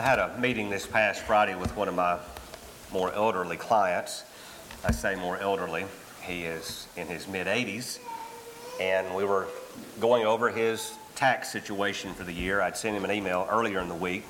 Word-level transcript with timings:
I 0.00 0.02
had 0.02 0.18
a 0.18 0.34
meeting 0.38 0.70
this 0.70 0.86
past 0.86 1.20
Friday 1.24 1.54
with 1.54 1.76
one 1.76 1.86
of 1.86 1.94
my 1.94 2.18
more 2.90 3.12
elderly 3.12 3.58
clients. 3.58 4.24
I 4.82 4.92
say 4.92 5.14
more 5.14 5.36
elderly, 5.36 5.84
he 6.22 6.44
is 6.44 6.86
in 6.96 7.06
his 7.06 7.28
mid 7.28 7.46
80s, 7.46 7.98
and 8.80 9.14
we 9.14 9.24
were 9.24 9.46
going 10.00 10.24
over 10.24 10.48
his 10.48 10.94
tax 11.16 11.52
situation 11.52 12.14
for 12.14 12.24
the 12.24 12.32
year. 12.32 12.62
I'd 12.62 12.78
sent 12.78 12.96
him 12.96 13.04
an 13.04 13.10
email 13.10 13.46
earlier 13.50 13.78
in 13.80 13.90
the 13.90 13.94
week, 13.94 14.24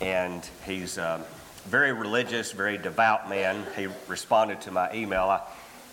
and 0.00 0.44
he's 0.66 0.98
a 0.98 1.24
very 1.66 1.92
religious, 1.92 2.50
very 2.50 2.76
devout 2.76 3.30
man. 3.30 3.64
He 3.76 3.86
responded 4.08 4.60
to 4.62 4.72
my 4.72 4.92
email. 4.92 5.22
I, 5.22 5.42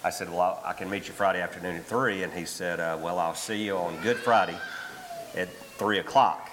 I 0.04 0.10
said, 0.10 0.28
Well, 0.28 0.60
I 0.66 0.74
can 0.74 0.90
meet 0.90 1.08
you 1.08 1.14
Friday 1.14 1.40
afternoon 1.40 1.76
at 1.76 1.86
3, 1.86 2.24
and 2.24 2.34
he 2.34 2.46
said, 2.46 2.80
uh, 2.80 2.98
Well, 3.00 3.20
I'll 3.20 3.36
see 3.36 3.64
you 3.64 3.78
on 3.78 4.02
Good 4.02 4.18
Friday 4.18 4.58
at 5.36 5.54
3 5.54 6.00
o'clock. 6.00 6.50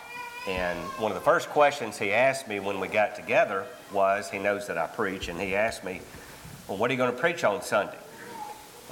And 0.47 0.79
one 0.99 1.11
of 1.11 1.17
the 1.17 1.25
first 1.25 1.49
questions 1.49 1.99
he 1.99 2.13
asked 2.13 2.49
me 2.49 2.61
when 2.61 2.79
we 2.79 2.89
got 2.89 3.17
together 3.17 3.65
was 3.93 4.29
he 4.29 4.39
knows 4.39 4.67
that 4.67 4.77
I 4.77 4.87
preach, 4.87 5.29
and 5.29 5.41
he 5.41 5.55
asked 5.55 5.85
me, 5.85 6.03
Well, 6.69 6.77
what 6.77 6.91
are 6.91 6.95
you 6.95 6.99
going 6.99 7.13
to 7.13 7.19
preach 7.19 7.45
on 7.45 7.63
Sunday? 7.63 7.97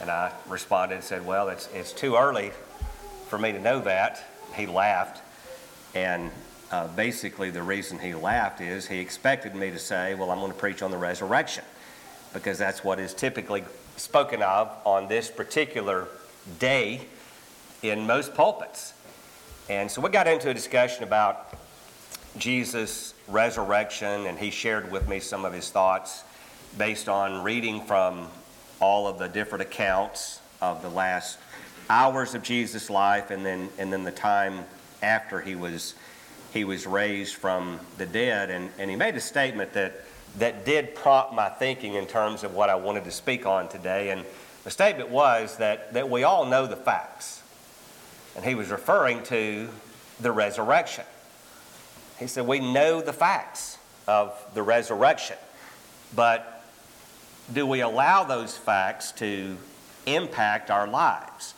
And 0.01 0.11
I 0.11 0.33
responded 0.49 0.95
and 0.97 1.05
said, 1.05 1.27
Well, 1.27 1.51
it's, 1.51 1.69
it's 1.75 1.93
too 1.93 2.17
early 2.17 2.53
for 3.29 3.39
me 3.39 3.53
to 3.53 3.61
know 3.61 3.81
that. 3.81 4.25
He 4.55 4.67
laughed. 4.67 5.23
And 5.95 6.31
uh, 6.71 6.89
basically, 6.89 7.51
the 7.51 7.63
reason 7.63 7.99
he 7.99 8.15
laughed 8.15 8.63
is 8.63 8.87
he 8.87 8.99
expected 8.99 9.55
me 9.55 9.71
to 9.71 9.79
say, 9.79 10.15
Well, 10.15 10.31
I'm 10.31 10.39
going 10.39 10.53
to 10.53 10.59
preach 10.59 10.81
on 10.81 10.91
the 10.91 10.97
resurrection, 10.97 11.65
because 12.33 12.57
that's 12.57 12.83
what 12.83 12.99
is 12.99 13.13
typically 13.13 13.63
spoken 13.97 14.43
of 14.43 14.75
on 14.87 15.07
this 15.07 15.31
particular 15.31 16.09
day 16.59 17.03
in 17.83 18.07
most 18.07 18.35
pulpits. 18.35 18.95
And 19.73 19.91
so 19.91 20.03
we 20.03 20.11
got 20.11 20.29
into 20.29 20.51
a 20.51 20.55
discussion 20.55 21.03
about 21.03 21.55
Jesus' 22.37 23.15
resurrection, 23.27 24.27
and 24.27 24.39
he 24.39 24.51
shared 24.51 24.93
with 24.93 25.09
me 25.09 25.19
some 25.19 25.47
of 25.47 25.55
his 25.55 25.71
thoughts 25.71 26.25
based 26.77 27.09
on 27.09 27.43
reading 27.43 27.81
from 27.81 28.29
all 28.81 29.07
of 29.07 29.19
the 29.19 29.29
different 29.29 29.63
accounts 29.63 30.41
of 30.61 30.83
the 30.83 30.91
last 30.91 31.39
hours 31.89 32.35
of 32.35 32.43
Jesus' 32.43 32.91
life 32.91 33.31
and 33.31 33.47
then, 33.47 33.71
and 33.79 33.91
then 33.91 34.05
the 34.05 34.13
time 34.13 34.63
after 35.03 35.41
he 35.41 35.55
was, 35.55 35.95
he 36.53 36.65
was 36.65 36.87
raised 36.87 37.37
from 37.37 37.81
the 37.97 38.05
dead. 38.05 38.51
And, 38.51 38.69
and 38.79 38.91
he 38.91 38.97
made 38.97 39.15
a 39.15 39.21
statement 39.21 39.73
that, 39.73 40.03
that 40.37 40.67
did 40.67 40.95
prompt 40.95 41.33
my 41.33 41.49
thinking 41.49 41.95
in 41.95 42.05
terms 42.05 42.45
of 42.45 42.55
what 42.55 42.69
I 42.69 42.75
wanted 42.75 43.05
to 43.05 43.11
speak 43.11 43.47
on 43.47 43.71
today. 43.71 44.11
And 44.11 44.27
the 44.65 44.71
statement 44.71 45.09
was 45.09 45.57
that, 45.57 45.95
that 45.95 46.11
we 46.11 46.25
all 46.25 46.45
know 46.45 46.67
the 46.67 46.77
facts 46.77 47.42
and 48.37 48.45
he 48.45 48.55
was 48.55 48.71
referring 48.71 49.23
to 49.25 49.69
the 50.21 50.33
resurrection. 50.33 51.05
He 52.19 52.27
said, 52.27 52.47
We 52.47 52.61
know 52.61 53.01
the 53.01 53.13
facts 53.13 53.79
of 54.07 54.35
the 54.55 54.63
resurrection, 54.63 55.37
but 56.15 56.65
do 57.53 57.67
we 57.67 57.81
allow 57.81 58.25
those 58.25 58.57
facts 58.57 59.13
to 59.13 59.57
impact 60.07 60.71
our 60.71 60.87
lives? 60.87 61.55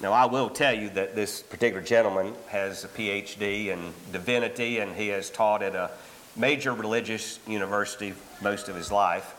Now, 0.00 0.12
I 0.12 0.26
will 0.26 0.48
tell 0.48 0.72
you 0.72 0.90
that 0.90 1.16
this 1.16 1.42
particular 1.42 1.82
gentleman 1.82 2.34
has 2.48 2.84
a 2.84 2.88
PhD 2.88 3.66
in 3.66 3.92
divinity 4.12 4.78
and 4.78 4.94
he 4.94 5.08
has 5.08 5.28
taught 5.28 5.60
at 5.60 5.74
a 5.74 5.90
major 6.36 6.72
religious 6.72 7.40
university 7.48 8.14
most 8.40 8.68
of 8.68 8.76
his 8.76 8.92
life. 8.92 9.34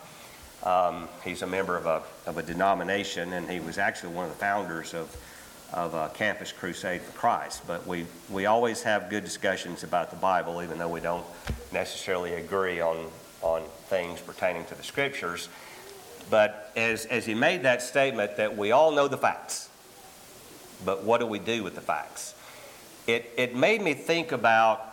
Um, 0.66 1.08
he's 1.24 1.42
a 1.44 1.48
member 1.48 1.78
of 1.78 1.86
a, 1.86 2.04
of 2.26 2.38
a 2.38 2.44
denomination 2.44 3.32
and 3.34 3.50
he 3.50 3.62
was 3.62 3.78
actually 3.78 4.14
one 4.14 4.26
of 4.26 4.32
the 4.32 4.38
founders 4.38 4.94
of 4.94 5.16
of 5.74 5.94
a 5.94 6.10
Campus 6.10 6.52
Crusade 6.52 7.02
for 7.02 7.12
Christ. 7.18 7.64
But 7.68 7.86
we, 7.86 8.06
we 8.30 8.46
always 8.46 8.82
have 8.84 9.10
good 9.10 9.24
discussions 9.24 9.84
about 9.84 10.10
the 10.10 10.16
Bible, 10.16 10.62
even 10.64 10.78
though 10.78 10.90
we 10.90 11.00
don't 11.00 11.26
necessarily 11.72 12.34
agree 12.34 12.82
on, 12.82 13.06
on 13.42 13.64
things 13.88 14.20
pertaining 14.20 14.66
to 14.66 14.76
the 14.76 14.84
Scriptures. 14.84 15.50
But 16.30 16.72
as, 16.76 17.06
as 17.06 17.26
he 17.26 17.34
made 17.34 17.64
that 17.64 17.82
statement, 17.82 18.38
that 18.38 18.58
we 18.58 18.72
all 18.72 18.92
know 18.92 19.08
the 19.08 19.18
facts, 19.18 19.70
but 20.86 21.04
what 21.04 21.20
do 21.20 21.26
we 21.26 21.40
do 21.40 21.64
with 21.64 21.76
the 21.76 21.82
facts? 21.82 22.36
It, 23.08 23.32
it 23.38 23.56
made 23.56 23.82
me 23.82 23.94
think 23.94 24.32
about 24.32 24.86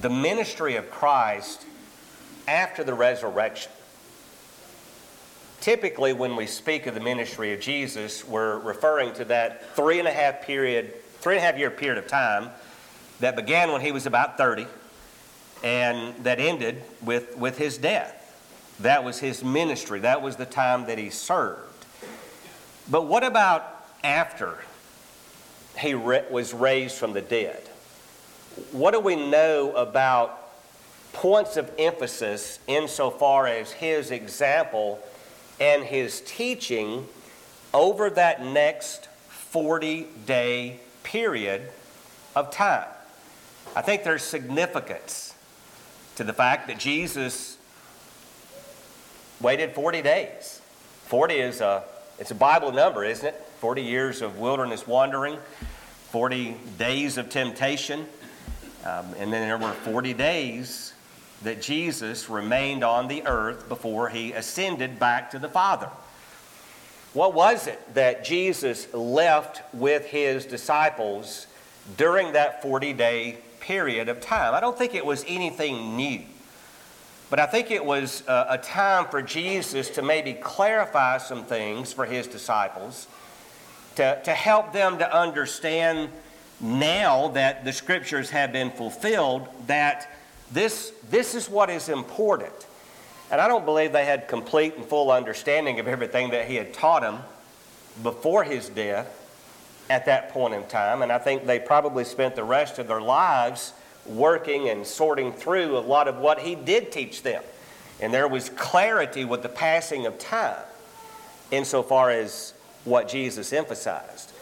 the 0.00 0.10
ministry 0.10 0.76
of 0.76 0.90
Christ 0.90 1.64
after 2.46 2.84
the 2.84 2.94
resurrection 2.94 3.72
typically 5.60 6.12
when 6.12 6.36
we 6.36 6.46
speak 6.46 6.86
of 6.86 6.94
the 6.94 7.00
ministry 7.00 7.52
of 7.52 7.60
Jesus, 7.60 8.24
we're 8.24 8.58
referring 8.58 9.12
to 9.14 9.24
that 9.26 9.74
three 9.74 9.98
and 9.98 10.08
a 10.08 10.12
half 10.12 10.42
period, 10.42 10.94
three 11.20 11.36
and 11.36 11.42
a 11.42 11.46
half 11.46 11.58
year 11.58 11.70
period 11.70 11.98
of 11.98 12.06
time 12.06 12.50
that 13.20 13.36
began 13.36 13.72
when 13.72 13.80
he 13.80 13.92
was 13.92 14.06
about 14.06 14.38
30 14.38 14.66
and 15.64 16.14
that 16.24 16.38
ended 16.38 16.82
with, 17.02 17.36
with 17.36 17.58
his 17.58 17.78
death. 17.78 18.14
That 18.80 19.02
was 19.02 19.18
his 19.18 19.42
ministry. 19.42 20.00
That 20.00 20.22
was 20.22 20.36
the 20.36 20.46
time 20.46 20.86
that 20.86 20.98
he 20.98 21.10
served. 21.10 21.86
But 22.88 23.06
what 23.06 23.24
about 23.24 23.86
after 24.04 24.58
he 25.76 25.94
re- 25.94 26.24
was 26.30 26.54
raised 26.54 26.96
from 26.96 27.12
the 27.12 27.20
dead? 27.20 27.68
What 28.70 28.92
do 28.92 29.00
we 29.00 29.16
know 29.16 29.72
about 29.72 30.48
points 31.12 31.56
of 31.56 31.70
emphasis 31.78 32.60
insofar 32.68 33.46
as 33.46 33.72
his 33.72 34.10
example 34.10 35.00
and 35.60 35.84
his 35.84 36.20
teaching 36.22 37.06
over 37.74 38.10
that 38.10 38.44
next 38.44 39.06
40 39.28 40.06
day 40.26 40.80
period 41.02 41.62
of 42.34 42.50
time. 42.50 42.86
I 43.74 43.82
think 43.82 44.04
there's 44.04 44.22
significance 44.22 45.34
to 46.16 46.24
the 46.24 46.32
fact 46.32 46.66
that 46.68 46.78
Jesus 46.78 47.58
waited 49.40 49.72
40 49.72 50.02
days. 50.02 50.60
40 51.06 51.34
is 51.34 51.60
a 51.60 51.84
it's 52.18 52.32
a 52.32 52.34
Bible 52.34 52.72
number, 52.72 53.04
isn't 53.04 53.26
it? 53.26 53.34
40 53.60 53.82
years 53.82 54.22
of 54.22 54.38
wilderness 54.38 54.86
wandering, 54.86 55.38
40 56.10 56.56
days 56.76 57.16
of 57.16 57.30
temptation, 57.30 58.06
um, 58.84 59.06
and 59.18 59.32
then 59.32 59.46
there 59.46 59.58
were 59.58 59.72
40 59.72 60.14
days 60.14 60.87
that 61.42 61.62
Jesus 61.62 62.28
remained 62.28 62.82
on 62.82 63.08
the 63.08 63.26
earth 63.26 63.68
before 63.68 64.08
he 64.08 64.32
ascended 64.32 64.98
back 64.98 65.30
to 65.30 65.38
the 65.38 65.48
Father. 65.48 65.88
What 67.14 67.32
was 67.32 67.66
it 67.66 67.94
that 67.94 68.24
Jesus 68.24 68.92
left 68.92 69.62
with 69.74 70.06
his 70.06 70.44
disciples 70.44 71.46
during 71.96 72.32
that 72.32 72.62
40 72.62 72.92
day 72.92 73.38
period 73.60 74.08
of 74.08 74.20
time? 74.20 74.54
I 74.54 74.60
don't 74.60 74.76
think 74.76 74.94
it 74.94 75.06
was 75.06 75.24
anything 75.26 75.96
new, 75.96 76.22
but 77.30 77.40
I 77.40 77.46
think 77.46 77.70
it 77.70 77.84
was 77.84 78.26
uh, 78.28 78.46
a, 78.50 78.58
time 78.58 79.06
for 79.06 79.22
Jesus 79.22 79.90
to 79.90 80.02
maybe 80.02 80.34
clarify 80.34 81.18
some 81.18 81.44
things 81.44 81.92
for 81.92 82.04
his 82.04 82.26
disciples, 82.26 83.06
to, 83.94 84.20
to 84.24 84.32
help 84.32 84.72
them 84.72 84.98
to 84.98 85.16
understand 85.16 86.10
now 86.60 87.28
that 87.28 87.64
the 87.64 87.72
scriptures 87.72 88.30
have 88.30 88.52
been 88.52 88.70
fulfilled 88.70 89.48
that 89.66 90.10
this, 90.52 90.92
this 91.10 91.34
is 91.34 91.48
what 91.48 91.70
is 91.70 91.88
important. 91.88 92.66
And 93.30 93.40
I 93.40 93.48
don't 93.48 93.64
believe 93.64 93.92
they 93.92 94.06
had 94.06 94.28
complete 94.28 94.76
and 94.76 94.84
full 94.84 95.10
understanding 95.10 95.78
of 95.80 95.86
everything 95.86 96.30
that 96.30 96.48
he 96.48 96.54
had 96.54 96.72
taught 96.72 97.02
them 97.02 97.18
before 98.02 98.44
his 98.44 98.68
death 98.68 99.14
at 99.90 100.06
that 100.06 100.30
point 100.30 100.54
in 100.54 100.64
time. 100.66 101.02
And 101.02 101.12
I 101.12 101.18
think 101.18 101.46
they 101.46 101.58
probably 101.58 102.04
spent 102.04 102.36
the 102.36 102.44
rest 102.44 102.78
of 102.78 102.88
their 102.88 103.00
lives 103.00 103.72
working 104.06 104.70
and 104.70 104.86
sorting 104.86 105.32
through 105.32 105.76
a 105.76 105.80
lot 105.80 106.08
of 106.08 106.18
what 106.18 106.40
he 106.40 106.54
did 106.54 106.90
teach 106.90 107.22
them. 107.22 107.42
And 108.00 108.14
there 108.14 108.28
was 108.28 108.48
clarity 108.50 109.24
with 109.24 109.42
the 109.42 109.48
passing 109.48 110.06
of 110.06 110.18
time 110.18 110.62
insofar 111.50 112.10
as 112.10 112.54
what 112.84 113.08
Jesus 113.08 113.52
emphasized. 113.52 114.32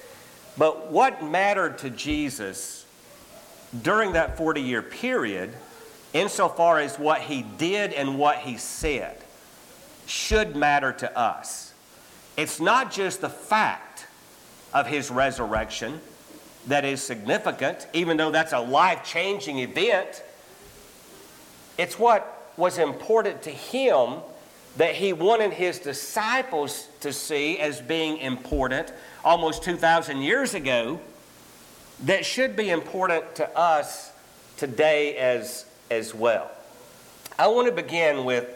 But 0.58 0.90
what 0.90 1.24
mattered 1.24 1.78
to 1.78 1.90
Jesus 1.90 2.84
during 3.82 4.12
that 4.12 4.36
40 4.36 4.60
year 4.60 4.82
period 4.82 5.52
insofar 6.20 6.78
as 6.78 6.98
what 6.98 7.20
he 7.22 7.42
did 7.42 7.92
and 7.92 8.18
what 8.18 8.38
he 8.38 8.56
said, 8.56 9.18
should 10.06 10.56
matter 10.56 10.92
to 10.92 11.18
us. 11.18 11.74
It's 12.36 12.60
not 12.60 12.92
just 12.92 13.20
the 13.20 13.28
fact 13.28 14.06
of 14.72 14.86
his 14.86 15.10
resurrection 15.10 16.00
that 16.66 16.84
is 16.84 17.02
significant, 17.02 17.86
even 17.92 18.16
though 18.16 18.30
that's 18.30 18.52
a 18.52 18.60
life 18.60 19.04
changing 19.04 19.58
event. 19.58 20.22
It's 21.78 21.98
what 21.98 22.52
was 22.56 22.78
important 22.78 23.42
to 23.42 23.50
him 23.50 24.20
that 24.76 24.94
he 24.94 25.12
wanted 25.12 25.52
his 25.52 25.78
disciples 25.78 26.88
to 27.00 27.12
see 27.12 27.58
as 27.58 27.80
being 27.80 28.18
important 28.18 28.92
almost 29.24 29.62
2,000 29.62 30.18
years 30.18 30.54
ago 30.54 31.00
that 32.04 32.26
should 32.26 32.56
be 32.56 32.70
important 32.70 33.36
to 33.36 33.58
us 33.58 34.12
today 34.58 35.16
as 35.16 35.64
as 35.90 36.14
well. 36.14 36.50
I 37.38 37.48
want 37.48 37.68
to 37.68 37.72
begin 37.72 38.24
with 38.24 38.48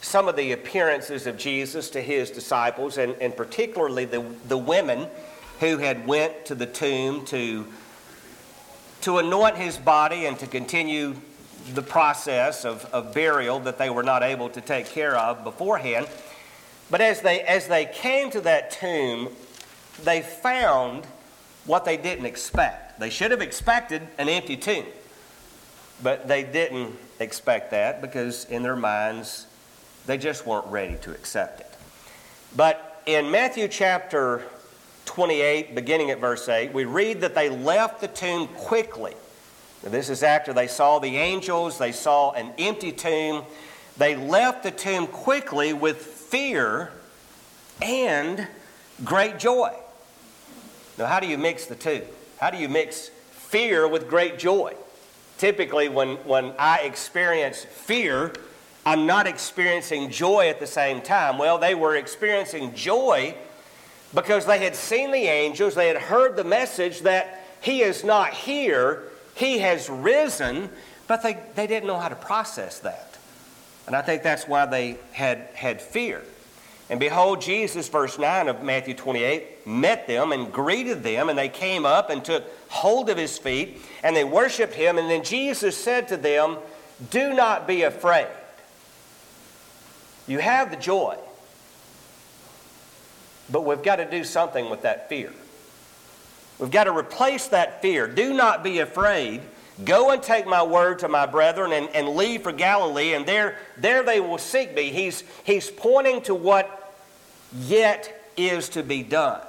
some 0.00 0.28
of 0.28 0.36
the 0.36 0.52
appearances 0.52 1.26
of 1.26 1.36
Jesus 1.36 1.90
to 1.90 2.00
his 2.00 2.30
disciples, 2.30 2.98
and, 2.98 3.14
and 3.20 3.36
particularly 3.36 4.04
the, 4.04 4.24
the 4.46 4.58
women 4.58 5.08
who 5.60 5.78
had 5.78 6.06
went 6.06 6.44
to 6.46 6.54
the 6.54 6.66
tomb 6.66 7.24
to, 7.26 7.66
to 9.00 9.18
anoint 9.18 9.56
his 9.56 9.76
body 9.76 10.26
and 10.26 10.38
to 10.38 10.46
continue 10.46 11.16
the 11.74 11.82
process 11.82 12.64
of, 12.64 12.84
of 12.86 13.12
burial 13.12 13.58
that 13.60 13.78
they 13.78 13.90
were 13.90 14.02
not 14.02 14.22
able 14.22 14.48
to 14.50 14.60
take 14.60 14.86
care 14.86 15.16
of 15.16 15.44
beforehand. 15.44 16.06
But 16.90 17.00
as 17.00 17.20
they, 17.20 17.40
as 17.40 17.66
they 17.68 17.86
came 17.86 18.30
to 18.30 18.40
that 18.42 18.70
tomb, 18.70 19.30
they 20.04 20.22
found 20.22 21.04
what 21.66 21.84
they 21.84 21.96
didn't 21.96 22.24
expect. 22.24 22.98
They 22.98 23.10
should 23.10 23.30
have 23.30 23.42
expected 23.42 24.02
an 24.16 24.28
empty 24.28 24.56
tomb, 24.56 24.86
but 26.02 26.28
they 26.28 26.42
didn't 26.42 26.96
expect 27.20 27.70
that 27.72 28.00
because 28.00 28.44
in 28.46 28.62
their 28.62 28.76
minds, 28.76 29.46
they 30.06 30.18
just 30.18 30.46
weren't 30.46 30.66
ready 30.66 30.96
to 31.02 31.10
accept 31.10 31.60
it. 31.60 31.74
But 32.56 33.02
in 33.06 33.30
Matthew 33.30 33.68
chapter 33.68 34.42
28, 35.06 35.74
beginning 35.74 36.10
at 36.10 36.20
verse 36.20 36.48
8, 36.48 36.72
we 36.72 36.84
read 36.84 37.20
that 37.22 37.34
they 37.34 37.48
left 37.48 38.00
the 38.00 38.08
tomb 38.08 38.48
quickly. 38.48 39.14
Now, 39.82 39.90
this 39.90 40.08
is 40.08 40.22
after 40.22 40.52
they 40.52 40.66
saw 40.66 40.98
the 40.98 41.16
angels, 41.16 41.78
they 41.78 41.92
saw 41.92 42.32
an 42.32 42.52
empty 42.58 42.92
tomb. 42.92 43.44
They 43.96 44.16
left 44.16 44.62
the 44.62 44.70
tomb 44.70 45.06
quickly 45.06 45.72
with 45.72 45.98
fear 45.98 46.90
and 47.80 48.46
great 49.04 49.38
joy. 49.38 49.74
Now, 50.96 51.06
how 51.06 51.20
do 51.20 51.26
you 51.26 51.38
mix 51.38 51.66
the 51.66 51.76
two? 51.76 52.02
How 52.38 52.50
do 52.50 52.58
you 52.58 52.68
mix 52.68 53.08
fear 53.30 53.86
with 53.86 54.08
great 54.08 54.38
joy? 54.38 54.74
Typically, 55.38 55.88
when, 55.88 56.16
when 56.18 56.52
I 56.58 56.80
experience 56.80 57.64
fear, 57.64 58.32
I'm 58.84 59.06
not 59.06 59.26
experiencing 59.26 60.10
joy 60.10 60.48
at 60.48 60.60
the 60.60 60.66
same 60.66 61.00
time. 61.00 61.38
Well, 61.38 61.58
they 61.58 61.74
were 61.74 61.96
experiencing 61.96 62.74
joy 62.74 63.34
because 64.14 64.46
they 64.46 64.58
had 64.58 64.74
seen 64.74 65.12
the 65.12 65.26
angels, 65.26 65.74
they 65.74 65.88
had 65.88 65.96
heard 65.96 66.36
the 66.36 66.44
message 66.44 67.00
that 67.02 67.44
He 67.60 67.82
is 67.82 68.04
not 68.04 68.32
here, 68.32 69.04
He 69.34 69.58
has 69.58 69.88
risen, 69.88 70.70
but 71.06 71.22
they, 71.22 71.38
they 71.54 71.66
didn't 71.66 71.86
know 71.86 71.98
how 71.98 72.08
to 72.08 72.16
process 72.16 72.80
that. 72.80 73.16
And 73.86 73.94
I 73.94 74.02
think 74.02 74.22
that's 74.22 74.48
why 74.48 74.66
they 74.66 74.98
had, 75.12 75.48
had 75.54 75.80
fear. 75.80 76.22
And 76.90 76.98
behold, 76.98 77.42
Jesus, 77.42 77.88
verse 77.88 78.18
9 78.18 78.48
of 78.48 78.62
Matthew 78.62 78.94
28, 78.94 79.66
met 79.66 80.06
them 80.06 80.32
and 80.32 80.50
greeted 80.50 81.02
them, 81.02 81.28
and 81.28 81.38
they 81.38 81.50
came 81.50 81.84
up 81.84 82.08
and 82.08 82.24
took 82.24 82.44
hold 82.68 83.10
of 83.10 83.18
his 83.18 83.36
feet, 83.36 83.82
and 84.02 84.16
they 84.16 84.24
worshiped 84.24 84.74
him. 84.74 84.96
And 84.96 85.10
then 85.10 85.22
Jesus 85.22 85.76
said 85.76 86.08
to 86.08 86.16
them, 86.16 86.56
Do 87.10 87.34
not 87.34 87.66
be 87.66 87.82
afraid. 87.82 88.28
You 90.26 90.38
have 90.38 90.70
the 90.70 90.76
joy, 90.76 91.16
but 93.50 93.64
we've 93.64 93.82
got 93.82 93.96
to 93.96 94.10
do 94.10 94.24
something 94.24 94.70
with 94.70 94.82
that 94.82 95.08
fear. 95.08 95.32
We've 96.58 96.70
got 96.70 96.84
to 96.84 96.96
replace 96.96 97.48
that 97.48 97.82
fear. 97.82 98.06
Do 98.06 98.32
not 98.32 98.64
be 98.64 98.80
afraid. 98.80 99.42
Go 99.84 100.10
and 100.10 100.22
take 100.22 100.46
my 100.46 100.62
word 100.62 101.00
to 101.00 101.08
my 101.08 101.26
brethren 101.26 101.72
and, 101.72 101.88
and 101.90 102.08
leave 102.08 102.42
for 102.42 102.52
Galilee, 102.52 103.14
and 103.14 103.24
there, 103.26 103.58
there 103.76 104.02
they 104.02 104.18
will 104.18 104.38
seek 104.38 104.74
me. 104.74 104.90
He's, 104.90 105.22
he's 105.44 105.70
pointing 105.70 106.22
to 106.22 106.34
what 106.34 106.94
yet 107.56 108.30
is 108.36 108.68
to 108.70 108.82
be 108.82 109.02
done. 109.02 109.40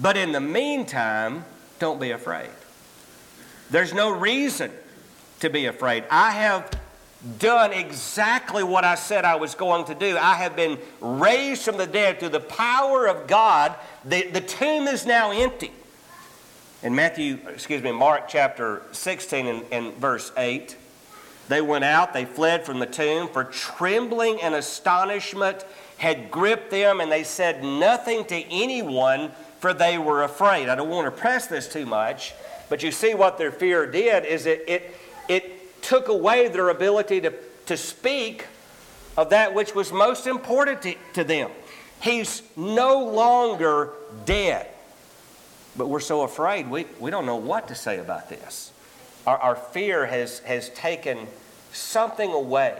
But 0.00 0.16
in 0.16 0.32
the 0.32 0.40
meantime, 0.40 1.44
don't 1.78 2.00
be 2.00 2.10
afraid. 2.10 2.50
There's 3.70 3.94
no 3.94 4.10
reason 4.10 4.70
to 5.40 5.48
be 5.48 5.66
afraid. 5.66 6.04
I 6.10 6.32
have 6.32 6.70
done 7.38 7.72
exactly 7.72 8.62
what 8.62 8.84
I 8.84 8.94
said 8.94 9.24
I 9.24 9.36
was 9.36 9.54
going 9.54 9.86
to 9.86 9.94
do. 9.94 10.18
I 10.18 10.34
have 10.34 10.54
been 10.54 10.78
raised 11.00 11.62
from 11.62 11.78
the 11.78 11.86
dead 11.86 12.20
through 12.20 12.30
the 12.30 12.40
power 12.40 13.06
of 13.06 13.26
God. 13.26 13.74
The, 14.04 14.28
the 14.28 14.40
tomb 14.40 14.86
is 14.86 15.06
now 15.06 15.30
empty. 15.30 15.72
In 16.84 16.94
Matthew, 16.94 17.38
excuse 17.48 17.82
me, 17.82 17.92
Mark 17.92 18.28
chapter 18.28 18.82
16 18.92 19.46
and, 19.46 19.64
and 19.72 19.94
verse 19.94 20.30
8, 20.36 20.76
they 21.48 21.62
went 21.62 21.82
out, 21.82 22.12
they 22.12 22.26
fled 22.26 22.66
from 22.66 22.78
the 22.78 22.84
tomb, 22.84 23.26
for 23.28 23.44
trembling 23.44 24.38
and 24.42 24.54
astonishment 24.54 25.64
had 25.96 26.30
gripped 26.30 26.70
them, 26.70 27.00
and 27.00 27.10
they 27.10 27.24
said 27.24 27.64
nothing 27.64 28.26
to 28.26 28.36
anyone, 28.52 29.30
for 29.60 29.72
they 29.72 29.96
were 29.96 30.24
afraid. 30.24 30.68
I 30.68 30.74
don't 30.74 30.90
want 30.90 31.06
to 31.06 31.10
press 31.10 31.46
this 31.46 31.66
too 31.72 31.86
much, 31.86 32.34
but 32.68 32.82
you 32.82 32.92
see 32.92 33.14
what 33.14 33.38
their 33.38 33.50
fear 33.50 33.86
did 33.90 34.26
is 34.26 34.44
it, 34.44 34.62
it, 34.68 34.94
it 35.26 35.80
took 35.80 36.08
away 36.08 36.48
their 36.48 36.68
ability 36.68 37.22
to, 37.22 37.32
to 37.64 37.78
speak 37.78 38.46
of 39.16 39.30
that 39.30 39.54
which 39.54 39.74
was 39.74 39.90
most 39.90 40.26
important 40.26 40.82
to, 40.82 40.94
to 41.14 41.24
them. 41.24 41.50
He's 42.02 42.42
no 42.58 43.02
longer 43.02 43.94
dead. 44.26 44.68
But 45.76 45.88
we're 45.88 46.00
so 46.00 46.22
afraid, 46.22 46.70
we, 46.70 46.86
we 47.00 47.10
don't 47.10 47.26
know 47.26 47.36
what 47.36 47.68
to 47.68 47.74
say 47.74 47.98
about 47.98 48.28
this. 48.28 48.72
Our, 49.26 49.38
our 49.38 49.56
fear 49.56 50.06
has, 50.06 50.38
has 50.40 50.68
taken 50.70 51.26
something 51.72 52.32
away 52.32 52.78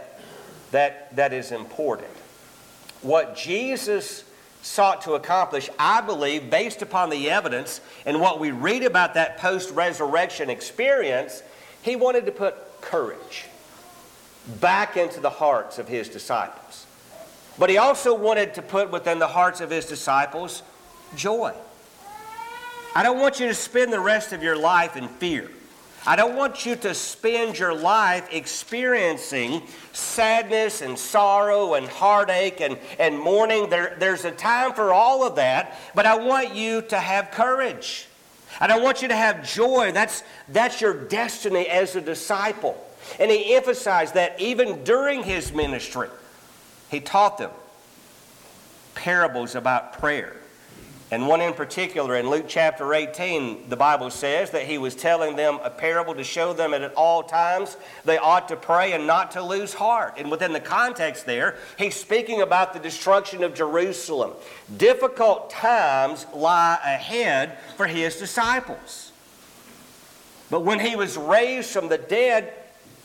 that, 0.71 1.15
that 1.15 1.33
is 1.33 1.51
important. 1.51 2.11
What 3.01 3.35
Jesus 3.35 4.23
sought 4.61 5.01
to 5.01 5.13
accomplish, 5.13 5.69
I 5.77 6.01
believe, 6.01 6.49
based 6.49 6.81
upon 6.81 7.09
the 7.09 7.29
evidence 7.29 7.81
and 8.05 8.19
what 8.19 8.39
we 8.39 8.51
read 8.51 8.83
about 8.83 9.13
that 9.13 9.37
post 9.37 9.71
resurrection 9.71 10.49
experience, 10.49 11.43
he 11.81 11.95
wanted 11.95 12.25
to 12.25 12.31
put 12.31 12.55
courage 12.81 13.45
back 14.59 14.97
into 14.97 15.19
the 15.19 15.29
hearts 15.29 15.77
of 15.77 15.87
his 15.87 16.09
disciples. 16.09 16.85
But 17.57 17.69
he 17.69 17.77
also 17.77 18.15
wanted 18.15 18.55
to 18.55 18.61
put 18.61 18.91
within 18.91 19.19
the 19.19 19.27
hearts 19.27 19.61
of 19.61 19.69
his 19.69 19.85
disciples 19.85 20.63
joy. 21.15 21.53
I 22.95 23.03
don't 23.03 23.19
want 23.19 23.41
you 23.41 23.47
to 23.47 23.53
spend 23.53 23.91
the 23.91 23.99
rest 23.99 24.31
of 24.31 24.41
your 24.41 24.55
life 24.55 24.95
in 24.95 25.09
fear. 25.09 25.51
I 26.07 26.15
don't 26.15 26.35
want 26.35 26.65
you 26.65 26.77
to 26.77 26.93
spend 26.93 27.59
your 27.59 27.73
life 27.73 28.29
experiencing 28.31 29.63
sadness 29.91 30.81
and 30.81 30.97
sorrow 30.97 31.73
and 31.73 31.87
heartache 31.87 32.61
and, 32.61 32.77
and 32.97 33.19
mourning. 33.19 33.69
There, 33.69 33.97
there's 33.99 34.23
a 34.23 34.31
time 34.31 34.73
for 34.73 34.93
all 34.93 35.27
of 35.27 35.35
that, 35.35 35.77
but 35.93 36.05
I 36.05 36.15
want 36.15 36.55
you 36.55 36.83
to 36.83 36.97
have 36.97 37.31
courage. 37.31 38.07
And 38.61 38.71
I 38.71 38.79
want 38.79 39.01
you 39.01 39.09
to 39.09 39.15
have 39.15 39.45
joy. 39.51 39.91
That's, 39.91 40.23
that's 40.47 40.79
your 40.79 40.93
destiny 40.93 41.67
as 41.67 41.97
a 41.97 42.01
disciple. 42.01 42.81
And 43.19 43.29
he 43.29 43.55
emphasized 43.55 44.13
that 44.13 44.39
even 44.39 44.85
during 44.85 45.23
his 45.23 45.51
ministry, 45.51 46.07
he 46.89 47.01
taught 47.01 47.39
them 47.39 47.51
parables 48.93 49.55
about 49.55 49.99
prayer. 49.99 50.37
And 51.11 51.27
one 51.27 51.39
in 51.39 51.53
particular, 51.53 52.15
in 52.15 52.29
Luke 52.31 52.45
chapter 52.47 52.91
18, 52.91 53.69
the 53.69 53.75
Bible 53.75 54.09
says 54.09 54.49
that 54.51 54.63
he 54.63 54.79
was 54.79 54.95
telling 54.95 55.35
them 55.35 55.59
a 55.63 55.69
parable 55.69 56.15
to 56.15 56.23
show 56.23 56.51
them 56.51 56.71
that 56.71 56.81
at 56.81 56.95
all 56.95 57.21
times 57.21 57.77
they 58.05 58.17
ought 58.17 58.47
to 58.47 58.55
pray 58.55 58.93
and 58.93 59.05
not 59.05 59.31
to 59.31 59.43
lose 59.43 59.75
heart. 59.75 60.15
And 60.17 60.31
within 60.31 60.51
the 60.51 60.59
context 60.59 61.27
there, 61.27 61.57
he's 61.77 61.95
speaking 61.95 62.41
about 62.41 62.73
the 62.73 62.79
destruction 62.79 63.43
of 63.43 63.53
Jerusalem. 63.53 64.31
Difficult 64.77 65.51
times 65.51 66.25
lie 66.33 66.79
ahead 66.83 67.59
for 67.77 67.85
his 67.85 68.17
disciples. 68.17 69.11
But 70.49 70.61
when 70.61 70.79
he 70.79 70.95
was 70.95 71.17
raised 71.17 71.69
from 71.69 71.87
the 71.87 71.99
dead, 71.99 72.51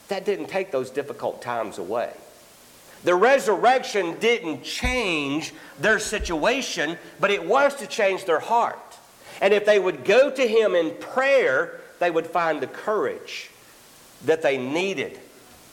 that 0.08 0.24
didn't 0.24 0.46
take 0.46 0.70
those 0.70 0.88
difficult 0.88 1.42
times 1.42 1.76
away. 1.76 2.12
The 3.04 3.14
resurrection 3.14 4.18
didn't 4.18 4.62
change 4.62 5.54
their 5.78 5.98
situation, 5.98 6.98
but 7.18 7.30
it 7.30 7.44
was 7.44 7.74
to 7.76 7.86
change 7.86 8.24
their 8.26 8.40
heart. 8.40 8.78
And 9.40 9.54
if 9.54 9.64
they 9.64 9.78
would 9.78 10.04
go 10.04 10.30
to 10.30 10.46
Him 10.46 10.74
in 10.74 10.94
prayer, 11.00 11.80
they 11.98 12.10
would 12.10 12.26
find 12.26 12.60
the 12.60 12.66
courage 12.66 13.50
that 14.24 14.42
they 14.42 14.58
needed 14.58 15.18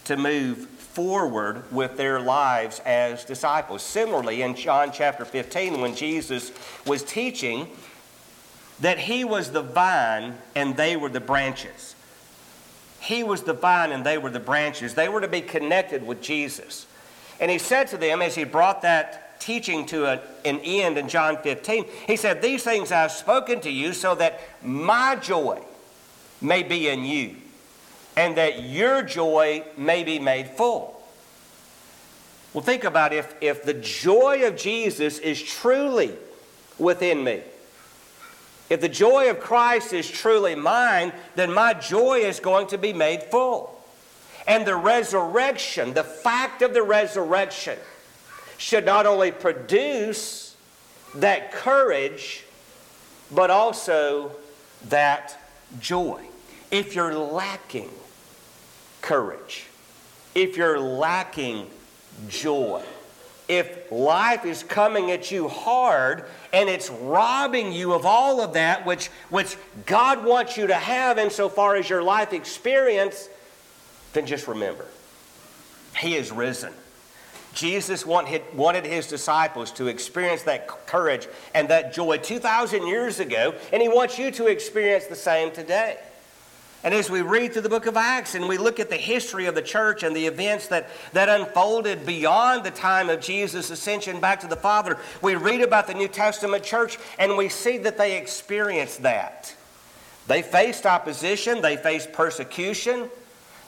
to 0.06 0.16
move 0.16 0.68
forward 0.68 1.70
with 1.72 1.98
their 1.98 2.20
lives 2.20 2.80
as 2.86 3.26
disciples. 3.26 3.84
Similarly, 3.84 4.42
in 4.42 4.56
John 4.56 4.92
chapter 4.92 5.26
15, 5.26 5.82
when 5.82 5.96
Jesus 5.96 6.52
was 6.86 7.04
teaching 7.04 7.68
that 8.80 8.98
He 8.98 9.26
was 9.26 9.52
the 9.52 9.62
vine 9.62 10.38
and 10.56 10.78
they 10.78 10.96
were 10.96 11.10
the 11.10 11.20
branches. 11.20 11.96
He 13.00 13.24
was 13.24 13.44
the 13.44 13.54
vine 13.54 13.92
and 13.92 14.06
they 14.06 14.18
were 14.18 14.30
the 14.30 14.40
branches. 14.40 14.96
They 14.96 15.10
were 15.10 15.22
to 15.22 15.28
be 15.28 15.42
connected 15.42 16.06
with 16.06 16.22
Jesus. 16.22 16.87
And 17.40 17.52
he 17.52 17.58
said 17.58 17.88
to 17.90 17.98
them 17.98 18.22
as 18.22 18.36
he 18.36 18.44
brought 18.44 18.82
that 18.82 19.40
teaching 19.40 19.86
to 19.88 20.06
a, 20.06 20.22
an 20.46 20.60
end 20.60 20.98
in 20.98 21.08
John 21.08 21.38
15, 21.38 21.86
he 22.08 22.16
said, 22.16 22.42
These 22.42 22.64
things 22.64 22.92
I've 22.92 23.12
spoken 23.12 23.62
to 23.62 23.70
you 23.70 23.94
so 23.94 24.16
that 24.16 24.42
my 24.64 25.16
joy 25.16 25.62
may 26.42 26.64
be 26.64 26.88
in 26.88 27.06
you 27.06 27.36
and 28.16 28.38
that 28.38 28.64
your 28.64 29.04
joy 29.04 29.64
may 29.78 30.04
be 30.04 30.20
made 30.20 30.48
full. 30.48 31.00
Well, 32.54 32.64
think 32.64 32.84
about 32.84 33.14
if, 33.14 33.36
if 33.42 33.64
the 33.64 33.76
joy 33.76 34.48
of 34.48 34.58
Jesus 34.58 35.20
is 35.20 35.42
truly 35.42 36.14
within 36.80 37.24
me. 37.24 37.42
If 38.70 38.82
the 38.82 38.90
joy 38.90 39.30
of 39.30 39.40
Christ 39.40 39.94
is 39.94 40.10
truly 40.10 40.56
mine, 40.56 41.14
then 41.36 41.54
my 41.54 41.74
joy 41.74 42.20
is 42.20 42.40
going 42.40 42.68
to 42.68 42.78
be 42.78 42.94
made 42.94 43.24
full. 43.24 43.77
And 44.48 44.66
the 44.66 44.76
resurrection, 44.76 45.94
the 45.94 46.04
fact 46.04 46.62
of 46.62 46.74
the 46.74 46.84
resurrection, 46.84 47.78
should 48.58 48.86
not 48.86 49.06
only 49.06 49.32
produce 49.32 50.56
that 51.16 51.52
courage, 51.52 52.46
but 53.32 53.50
also 53.50 54.32
that 54.90 55.40
joy. 55.80 56.24
If 56.72 56.96
you're 56.96 57.16
lacking 57.16 57.90
courage, 59.02 59.66
if 60.34 60.58
you're 60.58 60.80
lacking 60.80 61.68
joy, 62.30 62.84
if 63.48 63.92
life 63.92 64.46
is 64.46 64.64
coming 64.64 65.12
at 65.12 65.32
you 65.32 65.48
hard 65.48 66.26
and 66.52 66.68
it's 66.68 66.90
robbing 66.90 67.72
you 67.72 67.94
of 67.94 68.06
all 68.06 68.42
of 68.42 68.54
that 68.54 68.86
which, 68.86 69.08
which 69.30 69.56
God 69.86 70.26
wants 70.26 70.58
you 70.58 70.68
to 70.68 70.76
have 70.76 71.18
insofar 71.18 71.76
as 71.76 71.90
your 71.90 72.04
life 72.04 72.34
experience, 72.34 73.30
then 74.18 74.26
just 74.26 74.48
remember 74.48 74.86
He 75.98 76.16
is 76.16 76.32
risen. 76.32 76.74
Jesus 77.54 78.06
wanted 78.06 78.86
his 78.86 79.08
disciples 79.08 79.72
to 79.72 79.88
experience 79.88 80.44
that 80.44 80.68
courage 80.86 81.28
and 81.56 81.70
that 81.70 81.92
joy 81.92 82.18
2,000 82.18 82.86
years 82.86 83.20
ago, 83.20 83.56
and 83.74 83.82
he 83.82 83.90
wants 83.90 84.20
you 84.20 84.30
to 84.30 84.46
experience 84.46 85.06
the 85.08 85.16
same 85.16 85.52
today. 85.52 85.98
And 86.84 86.94
as 86.94 87.10
we 87.10 87.24
read 87.24 87.54
through 87.54 87.64
the 87.64 87.70
book 87.70 87.88
of 87.88 87.98
Acts 87.98 88.36
and 88.36 88.48
we 88.48 88.60
look 88.60 88.80
at 88.80 88.92
the 88.92 88.96
history 88.96 89.48
of 89.48 89.56
the 89.56 89.64
church 89.64 90.04
and 90.04 90.16
the 90.16 90.28
events 90.28 90.68
that, 90.68 90.88
that 91.14 91.30
unfolded 91.30 92.06
beyond 92.06 92.64
the 92.64 92.70
time 92.70 93.10
of 93.10 93.22
Jesus' 93.22 93.72
ascension 93.72 94.20
back 94.20 94.42
to 94.42 94.48
the 94.48 94.56
Father, 94.56 95.00
we 95.24 95.34
read 95.34 95.62
about 95.62 95.88
the 95.88 95.96
New 95.96 96.08
Testament 96.08 96.64
church 96.64 97.00
and 97.18 97.38
we 97.38 97.50
see 97.50 97.80
that 97.80 97.98
they 97.98 98.20
experienced 98.20 99.02
that. 99.02 99.56
They 100.28 100.44
faced 100.44 100.86
opposition, 100.86 101.64
they 101.64 101.76
faced 101.76 102.14
persecution. 102.14 103.10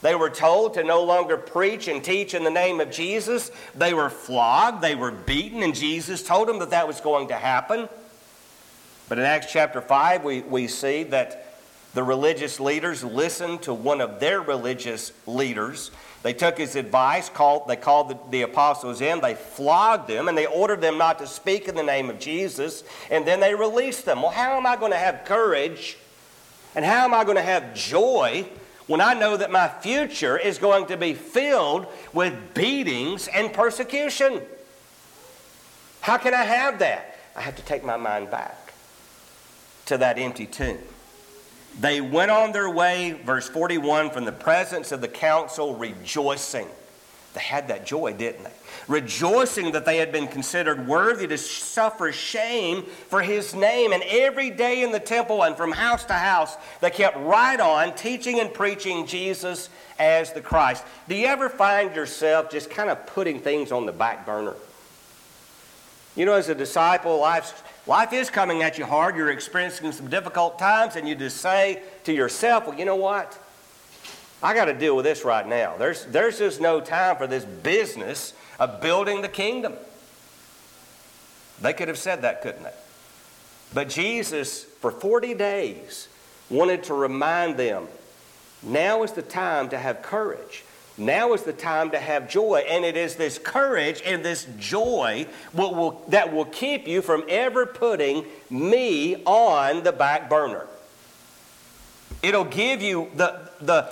They 0.02 0.16
were 0.16 0.30
told 0.30 0.76
to 0.76 0.84
no 0.84 1.04
longer 1.04 1.38
preach 1.38 1.88
and 1.88 2.04
teach 2.04 2.34
in 2.34 2.44
the 2.44 2.50
name 2.50 2.80
of 2.80 2.92
Jesus. 2.92 3.52
They 3.76 3.94
were 3.94 4.10
flogged, 4.10 4.82
they 4.82 4.96
were 4.96 5.12
beaten, 5.12 5.62
and 5.62 5.76
Jesus 5.76 6.24
told 6.24 6.48
them 6.48 6.60
that 6.60 6.70
that 6.70 6.88
was 6.88 7.02
going 7.02 7.28
to 7.30 7.36
happen. 7.36 7.90
But 9.10 9.20
in 9.20 9.26
Acts 9.26 9.52
chapter 9.52 9.82
5, 9.82 10.24
we, 10.24 10.42
we 10.42 10.68
see 10.68 11.04
that 11.04 11.54
the 11.94 12.04
religious 12.04 12.60
leaders 12.60 13.04
listened 13.04 13.64
to 13.64 13.74
one 13.74 14.00
of 14.00 14.20
their 14.20 14.42
religious 14.42 15.12
leaders. 15.26 15.92
They 16.22 16.34
took 16.34 16.58
his 16.58 16.76
advice, 16.76 17.28
called, 17.28 17.68
they 17.68 17.76
called 17.76 18.10
the, 18.10 18.18
the, 18.30 18.42
apostles 18.44 19.02
in, 19.02 19.22
they 19.22 19.34
flogged 19.34 20.08
them, 20.08 20.28
and 20.28 20.38
they 20.38 20.46
ordered 20.46 20.82
them 20.82 20.98
not 20.98 21.18
to 21.20 21.28
speak 21.28 21.68
in 21.68 21.76
the 21.76 21.84
name 21.84 22.10
of 22.10 22.20
Jesus, 22.20 22.84
and 23.10 23.26
then 23.26 23.40
they 23.40 23.56
released 23.56 24.06
them. 24.06 24.22
Well, 24.22 24.32
how 24.32 24.56
am 24.56 24.66
I 24.66 24.76
going 24.76 24.92
to 24.92 24.98
have 24.98 25.26
courage 25.26 25.98
and 26.76 26.86
how 26.86 27.04
am 27.04 27.14
I 27.14 27.24
going 27.24 27.38
to 27.38 27.42
have 27.42 27.74
joy 27.74 28.48
when 28.90 29.02
I 29.02 29.14
know 29.14 29.38
that 29.38 29.52
my 29.52 29.68
future 29.68 30.36
is 30.36 30.58
going 30.58 30.88
to 30.88 30.98
be 30.98 31.14
filled 31.14 31.86
with 32.12 32.56
beatings 32.56 33.28
and 33.28 33.54
persecution? 33.54 34.42
How 36.02 36.18
can 36.18 36.34
I 36.34 36.42
have 36.44 36.80
that? 36.80 37.20
I 37.36 37.42
have 37.42 37.56
to 37.58 37.62
take 37.62 37.84
my 37.84 37.98
mind 37.98 38.32
back 38.32 38.74
to 39.86 40.00
that 40.00 40.18
empty 40.18 40.48
tomb. 40.48 40.80
They 41.80 42.02
went 42.02 42.32
on 42.32 42.52
their 42.52 42.68
way, 42.68 43.12
verse 43.12 43.48
41, 43.48 44.10
from 44.10 44.26
the 44.26 44.32
presence 44.32 44.92
of 44.92 45.02
the 45.02 45.08
council, 45.08 45.76
rejoicing. 45.76 46.68
They 47.34 47.42
had 47.42 47.68
that 47.68 47.86
joy, 47.86 48.14
didn't 48.14 48.44
they? 48.44 48.52
Rejoicing 48.88 49.72
that 49.74 49.86
they 49.86 49.98
had 49.98 50.12
been 50.12 50.28
considered 50.28 50.88
worthy 50.88 51.28
to 51.28 51.38
suffer 51.38 52.12
shame 52.12 52.84
for 52.84 53.22
his 53.22 53.54
name. 53.54 53.94
And 53.94 54.02
every 54.04 54.50
day 54.50 54.82
in 54.82 54.92
the 54.92 55.00
temple 55.00 55.44
and 55.44 55.56
from 55.56 55.72
house 55.72 56.06
to 56.06 56.14
house, 56.14 56.56
they 56.82 56.90
kept 56.90 57.18
right 57.18 57.60
on 57.60 57.96
teaching 57.96 58.40
and 58.40 58.52
preaching 58.54 59.06
Jesus 59.06 59.70
as 60.00 60.34
the 60.34 60.42
Christ. 60.42 60.84
Do 61.08 61.16
you 61.16 61.28
ever 61.28 61.50
find 61.50 61.96
yourself 61.96 62.50
just 62.50 62.70
kind 62.72 62.90
of 62.90 63.06
putting 63.06 63.40
things 63.40 63.72
on 63.72 63.86
the 63.86 63.92
back 63.92 64.26
burner? 64.26 64.56
You 66.16 66.26
know, 66.26 66.34
as 66.34 66.50
a 66.50 66.56
disciple, 66.56 67.20
life's 67.20 67.54
Life 67.90 68.14
is 68.14 68.30
coming 68.30 68.62
at 68.62 68.78
you 68.78 68.86
hard. 68.86 69.16
You're 69.16 69.32
experiencing 69.32 69.92
some 69.94 70.12
difficult 70.12 70.60
times, 70.60 70.96
and 70.96 71.10
you 71.10 71.16
just 71.16 71.38
say 71.38 71.82
to 72.04 72.14
yourself, 72.14 72.68
well, 72.68 72.78
you 72.78 72.86
know 72.86 72.96
what? 72.96 73.36
I 74.42 74.54
got 74.54 74.66
to 74.66 74.74
deal 74.74 74.96
with 74.96 75.06
this 75.06 75.26
right 75.26 75.46
now. 75.46 75.76
There's, 75.78 76.06
there's 76.06 76.40
just 76.40 76.62
no 76.62 76.80
time 76.80 77.18
for 77.18 77.28
this 77.28 77.44
business 77.44 78.34
of 78.60 78.82
building 78.82 79.22
the 79.22 79.28
kingdom. 79.28 79.74
They 81.62 81.74
could 81.74 81.90
have 81.90 81.98
said 81.98 82.22
that, 82.22 82.42
couldn't 82.42 82.64
they? 82.64 82.74
But 83.74 83.90
Jesus, 83.90 84.64
for 84.64 84.92
40 84.92 85.34
days, 85.34 86.08
wanted 86.50 86.84
to 86.84 86.94
remind 86.94 87.58
them 87.58 87.88
now 88.64 89.04
is 89.04 89.12
the 89.12 89.22
time 89.22 89.70
to 89.70 89.78
have 89.78 90.02
courage. 90.02 90.64
Now 90.98 91.34
is 91.34 91.44
the 91.44 91.54
time 91.54 91.92
to 91.92 92.00
have 92.00 92.30
joy. 92.30 92.66
And 92.68 92.84
it 92.84 92.98
is 92.98 93.16
this 93.16 93.38
courage 93.38 94.02
and 94.06 94.24
this 94.24 94.48
joy 94.58 95.28
will, 95.54 96.04
that 96.10 96.34
will 96.34 96.46
keep 96.46 96.88
you 96.88 97.02
from 97.02 97.24
ever 97.30 97.66
putting 97.66 98.26
me 98.50 99.24
on 99.24 99.84
the 99.84 99.94
back 99.94 100.30
burner. 100.30 100.68
It'll 102.22 102.44
give 102.44 102.82
you 102.82 103.10
the, 103.16 103.50
the 103.62 103.90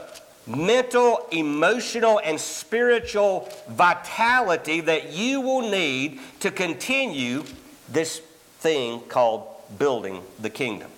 mental, 0.47 1.27
emotional, 1.31 2.19
and 2.23 2.39
spiritual 2.39 3.49
vitality 3.67 4.81
that 4.81 5.11
you 5.11 5.41
will 5.41 5.69
need 5.69 6.19
to 6.39 6.49
continue 6.49 7.43
this 7.89 8.19
thing 8.59 9.01
called 9.01 9.47
building 9.77 10.21
the 10.39 10.49
kingdom. 10.49 10.89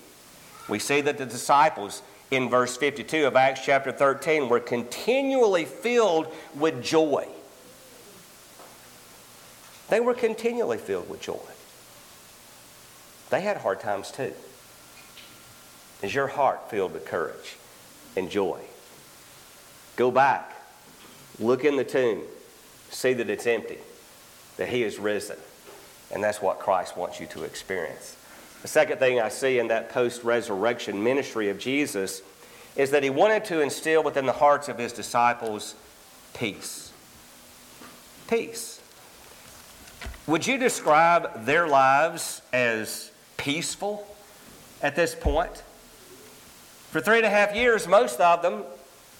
We 0.68 0.80
see 0.80 1.02
that 1.02 1.18
the 1.18 1.26
disciples 1.26 2.04
in 2.32 2.50
verse 2.50 2.78
52 2.78 3.26
of 3.26 3.36
Acts 3.36 3.66
chapter 3.66 3.92
13 3.92 4.50
were 4.50 4.60
continually 4.60 5.66
filled 5.66 6.28
with 6.56 6.84
joy. 6.84 7.28
They 9.90 10.00
were 10.00 10.14
continually 10.14 10.78
filled 10.78 11.10
with 11.10 11.22
joy. 11.22 11.40
They 13.32 13.42
had 13.42 13.58
hard 13.58 13.80
times 13.80 14.12
too. 14.12 14.34
Is 16.04 16.14
your 16.14 16.28
heart 16.28 16.70
filled 16.70 16.94
with 16.94 17.06
courage 17.06 17.58
and 18.16 18.30
joy? 18.30 18.62
Go 20.00 20.12
back, 20.12 20.54
look 21.42 21.66
in 21.66 21.76
the 21.76 21.84
tomb, 21.84 22.22
see 22.90 23.12
that 23.12 23.30
it's 23.30 23.46
empty, 23.46 23.80
that 24.56 24.70
He 24.70 24.84
is 24.84 24.98
risen. 24.98 25.36
And 26.10 26.24
that's 26.24 26.42
what 26.42 26.58
Christ 26.58 26.96
wants 26.96 27.20
you 27.20 27.28
to 27.28 27.44
experience. 27.44 28.16
The 28.62 28.70
second 28.70 29.00
thing 29.00 29.20
I 29.20 29.28
see 29.28 29.60
in 29.60 29.68
that 29.68 29.90
post 29.90 30.24
resurrection 30.24 31.04
ministry 31.04 31.50
of 31.50 31.60
Jesus 31.60 32.22
is 32.78 32.92
that 32.92 33.04
he 33.04 33.10
wanted 33.10 33.44
to 33.46 33.60
instill 33.60 34.02
within 34.02 34.26
the 34.26 34.32
hearts 34.32 34.70
of 34.70 34.78
his 34.78 34.94
disciples 34.94 35.76
peace. 36.34 36.94
Peace. 38.30 38.80
Would 40.28 40.48
you 40.48 40.58
describe 40.58 41.44
their 41.44 41.68
lives 41.68 42.42
as 42.54 43.12
peaceful 43.36 44.08
at 44.82 44.96
this 44.96 45.14
point? 45.14 45.62
For 46.92 47.02
three 47.02 47.18
and 47.18 47.26
a 47.26 47.30
half 47.30 47.54
years, 47.54 47.86
most 47.86 48.22
of 48.22 48.42
them, 48.42 48.64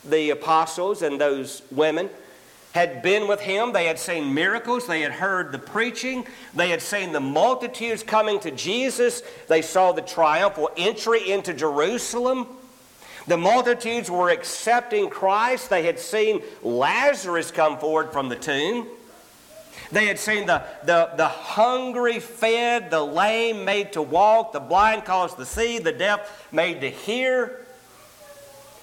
the 0.04 0.30
apostles 0.30 1.02
and 1.02 1.20
those 1.20 1.62
women, 1.72 2.10
had 2.74 3.02
been 3.02 3.28
with 3.28 3.42
him. 3.42 3.74
They 3.74 3.86
had 3.86 3.98
seen 3.98 4.34
miracles. 4.34 4.86
They 4.86 5.02
had 5.02 5.12
heard 5.12 5.52
the 5.52 5.60
preaching. 5.60 6.26
They 6.54 6.70
had 6.70 6.82
seen 6.82 7.12
the 7.12 7.20
multitudes 7.20 8.04
coming 8.04 8.40
to 8.42 8.52
Jesus. 8.52 9.24
They 9.48 9.62
saw 9.62 9.92
the 9.92 10.02
triumphal 10.02 10.70
entry 10.78 11.32
into 11.32 11.54
Jerusalem. 11.54 12.48
The 13.28 13.38
multitudes 13.38 14.10
were 14.10 14.30
accepting 14.30 15.10
Christ. 15.10 15.70
They 15.70 15.84
had 15.84 16.00
seen 16.00 16.42
Lazarus 16.62 17.52
come 17.52 17.78
forward 17.78 18.12
from 18.12 18.30
the 18.30 18.36
tomb. 18.36 18.88
They 19.92 20.06
had 20.06 20.20
seen 20.20 20.46
the, 20.46 20.64
the, 20.84 21.12
the 21.16 21.28
hungry 21.28 22.20
fed, 22.20 22.92
the 22.92 23.02
lame 23.02 23.66
made 23.66 23.94
to 23.94 24.02
walk, 24.02 24.52
the 24.54 24.60
blind 24.60 25.06
caused 25.06 25.38
to 25.38 25.46
see, 25.46 25.80
the 25.80 25.92
deaf 25.92 26.48
made 26.52 26.82
to 26.82 26.90
hear. 26.90 27.66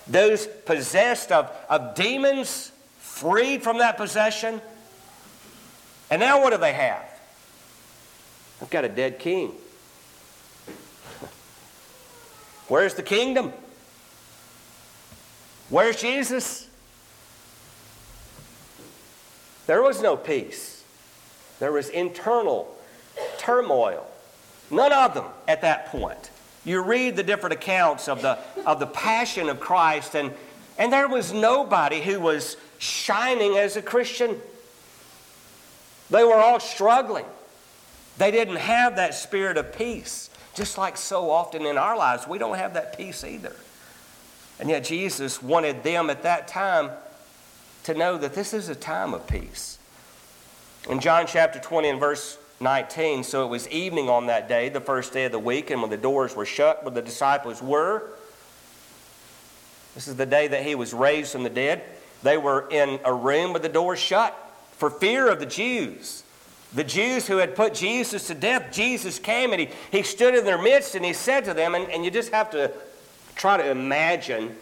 Those 0.08 0.46
possessed 0.46 1.32
of, 1.32 1.50
of 1.68 1.94
demons 1.94 2.72
freed 2.98 3.62
from 3.62 3.78
that 3.78 3.96
possession. 3.96 4.60
And 6.10 6.20
now 6.20 6.40
what 6.42 6.50
do 6.50 6.58
they 6.58 6.72
have? 6.72 7.04
They've 8.60 8.70
got 8.70 8.84
a 8.84 8.88
dead 8.88 9.18
king. 9.18 9.52
Where's 12.68 12.94
the 12.94 13.02
kingdom? 13.02 13.52
Where's 15.68 16.00
Jesus? 16.00 16.68
There 19.66 19.82
was 19.82 20.00
no 20.00 20.16
peace. 20.16 20.84
There 21.58 21.72
was 21.72 21.88
internal 21.88 22.72
turmoil. 23.38 24.06
None 24.70 24.92
of 24.92 25.14
them 25.14 25.24
at 25.48 25.62
that 25.62 25.86
point. 25.86 26.30
You 26.66 26.82
read 26.82 27.14
the 27.14 27.22
different 27.22 27.52
accounts 27.54 28.08
of 28.08 28.22
the, 28.22 28.38
of 28.66 28.80
the 28.80 28.88
passion 28.88 29.48
of 29.48 29.60
Christ, 29.60 30.16
and, 30.16 30.34
and 30.76 30.92
there 30.92 31.06
was 31.06 31.32
nobody 31.32 32.00
who 32.00 32.18
was 32.18 32.56
shining 32.78 33.56
as 33.56 33.76
a 33.76 33.82
Christian. 33.82 34.40
They 36.10 36.24
were 36.24 36.34
all 36.34 36.58
struggling. 36.58 37.24
They 38.18 38.32
didn't 38.32 38.56
have 38.56 38.96
that 38.96 39.14
spirit 39.14 39.56
of 39.56 39.78
peace. 39.78 40.28
Just 40.54 40.76
like 40.76 40.96
so 40.96 41.30
often 41.30 41.64
in 41.64 41.78
our 41.78 41.96
lives, 41.96 42.26
we 42.26 42.36
don't 42.36 42.56
have 42.56 42.74
that 42.74 42.98
peace 42.98 43.22
either. 43.22 43.54
And 44.58 44.68
yet, 44.68 44.82
Jesus 44.82 45.40
wanted 45.40 45.84
them 45.84 46.10
at 46.10 46.24
that 46.24 46.48
time 46.48 46.90
to 47.84 47.94
know 47.94 48.18
that 48.18 48.34
this 48.34 48.52
is 48.52 48.68
a 48.68 48.74
time 48.74 49.14
of 49.14 49.28
peace. 49.28 49.78
In 50.90 50.98
John 50.98 51.26
chapter 51.28 51.60
20 51.60 51.90
and 51.90 52.00
verse 52.00 52.38
19, 52.60 53.22
so 53.24 53.44
it 53.44 53.48
was 53.48 53.68
evening 53.68 54.08
on 54.08 54.26
that 54.26 54.48
day, 54.48 54.68
the 54.68 54.80
first 54.80 55.12
day 55.12 55.24
of 55.24 55.32
the 55.32 55.38
week, 55.38 55.70
and 55.70 55.80
when 55.80 55.90
the 55.90 55.96
doors 55.96 56.34
were 56.34 56.46
shut 56.46 56.82
where 56.84 56.94
the 56.94 57.02
disciples 57.02 57.62
were, 57.62 58.10
this 59.94 60.08
is 60.08 60.16
the 60.16 60.26
day 60.26 60.48
that 60.48 60.62
he 60.62 60.74
was 60.74 60.92
raised 60.92 61.32
from 61.32 61.42
the 61.42 61.50
dead. 61.50 61.82
They 62.22 62.36
were 62.36 62.68
in 62.70 63.00
a 63.04 63.14
room 63.14 63.52
with 63.52 63.62
the 63.62 63.68
doors 63.68 63.98
shut 63.98 64.36
for 64.72 64.90
fear 64.90 65.28
of 65.28 65.38
the 65.38 65.46
Jews. 65.46 66.22
The 66.74 66.84
Jews 66.84 67.26
who 67.26 67.38
had 67.38 67.56
put 67.56 67.72
Jesus 67.72 68.26
to 68.26 68.34
death, 68.34 68.72
Jesus 68.72 69.18
came 69.18 69.52
and 69.52 69.60
he, 69.60 69.68
he 69.90 70.02
stood 70.02 70.34
in 70.34 70.44
their 70.44 70.60
midst 70.60 70.94
and 70.94 71.04
he 71.04 71.14
said 71.14 71.46
to 71.46 71.54
them, 71.54 71.74
and, 71.74 71.88
and 71.90 72.04
you 72.04 72.10
just 72.10 72.30
have 72.32 72.50
to 72.50 72.70
try 73.36 73.56
to 73.56 73.70
imagine 73.70 74.54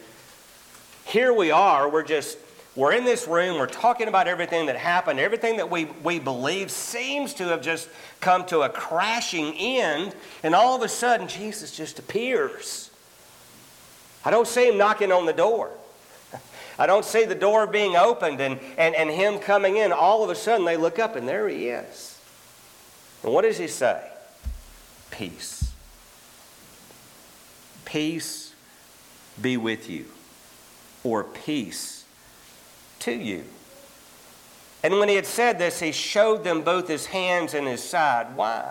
here 1.05 1.33
we 1.33 1.51
are, 1.51 1.89
we're 1.89 2.03
just, 2.05 2.39
we're 2.77 2.93
in 2.93 3.05
this 3.05 3.29
room, 3.29 3.59
we're 3.59 3.67
talking 3.69 4.09
about 4.09 4.27
everything 4.27 4.67
that 4.67 4.75
happened, 4.75 5.21
everything 5.21 5.59
that 5.59 5.71
we, 5.71 5.85
we 6.03 6.19
believe 6.19 6.73
seems 6.73 7.33
to 7.35 7.45
have 7.49 7.63
just 7.63 7.89
come 8.21 8.45
to 8.47 8.63
a 8.63 8.69
crashing 8.69 9.55
end, 9.55 10.15
and 10.43 10.57
all 10.57 10.75
of 10.75 10.83
a 10.83 10.89
sudden 10.89 11.29
Jesus 11.29 11.77
just 11.77 12.01
appears. 12.01 12.91
I 14.25 14.33
don't 14.33 14.49
see 14.49 14.69
him 14.69 14.77
knocking 14.77 15.13
on 15.13 15.25
the 15.25 15.33
door. 15.33 15.71
I 16.79 16.87
don't 16.87 17.05
see 17.05 17.25
the 17.25 17.37
door 17.37 17.69
being 17.69 17.95
opened 17.95 18.41
and, 18.41 18.59
and, 18.77 18.97
and 18.97 19.09
him 19.09 19.39
coming 19.39 19.77
in. 19.77 19.93
All 19.93 20.25
of 20.25 20.31
a 20.31 20.35
sudden, 20.35 20.67
they 20.67 20.77
look 20.77 20.99
up 20.99 21.15
and 21.15 21.29
there 21.29 21.49
he 21.49 21.69
is. 21.69 22.19
And 23.23 23.33
what 23.33 23.43
does 23.43 23.59
he 23.59 23.69
say? 23.69 24.03
Peace. 25.13 25.73
Peace 27.85 28.53
be 29.41 29.57
with 29.57 29.89
you, 29.89 30.07
or 31.05 31.23
peace 31.23 32.04
to 33.05 33.13
you. 33.13 33.45
And 34.83 34.99
when 34.99 35.09
he 35.09 35.15
had 35.15 35.27
said 35.27 35.59
this, 35.59 35.81
he 35.81 35.93
showed 35.93 36.45
them 36.45 36.63
both 36.63 36.89
his 36.89 37.07
hands 37.07 37.55
and 37.55 37.67
his 37.67 37.83
side. 37.83 38.37
Why? 38.37 38.71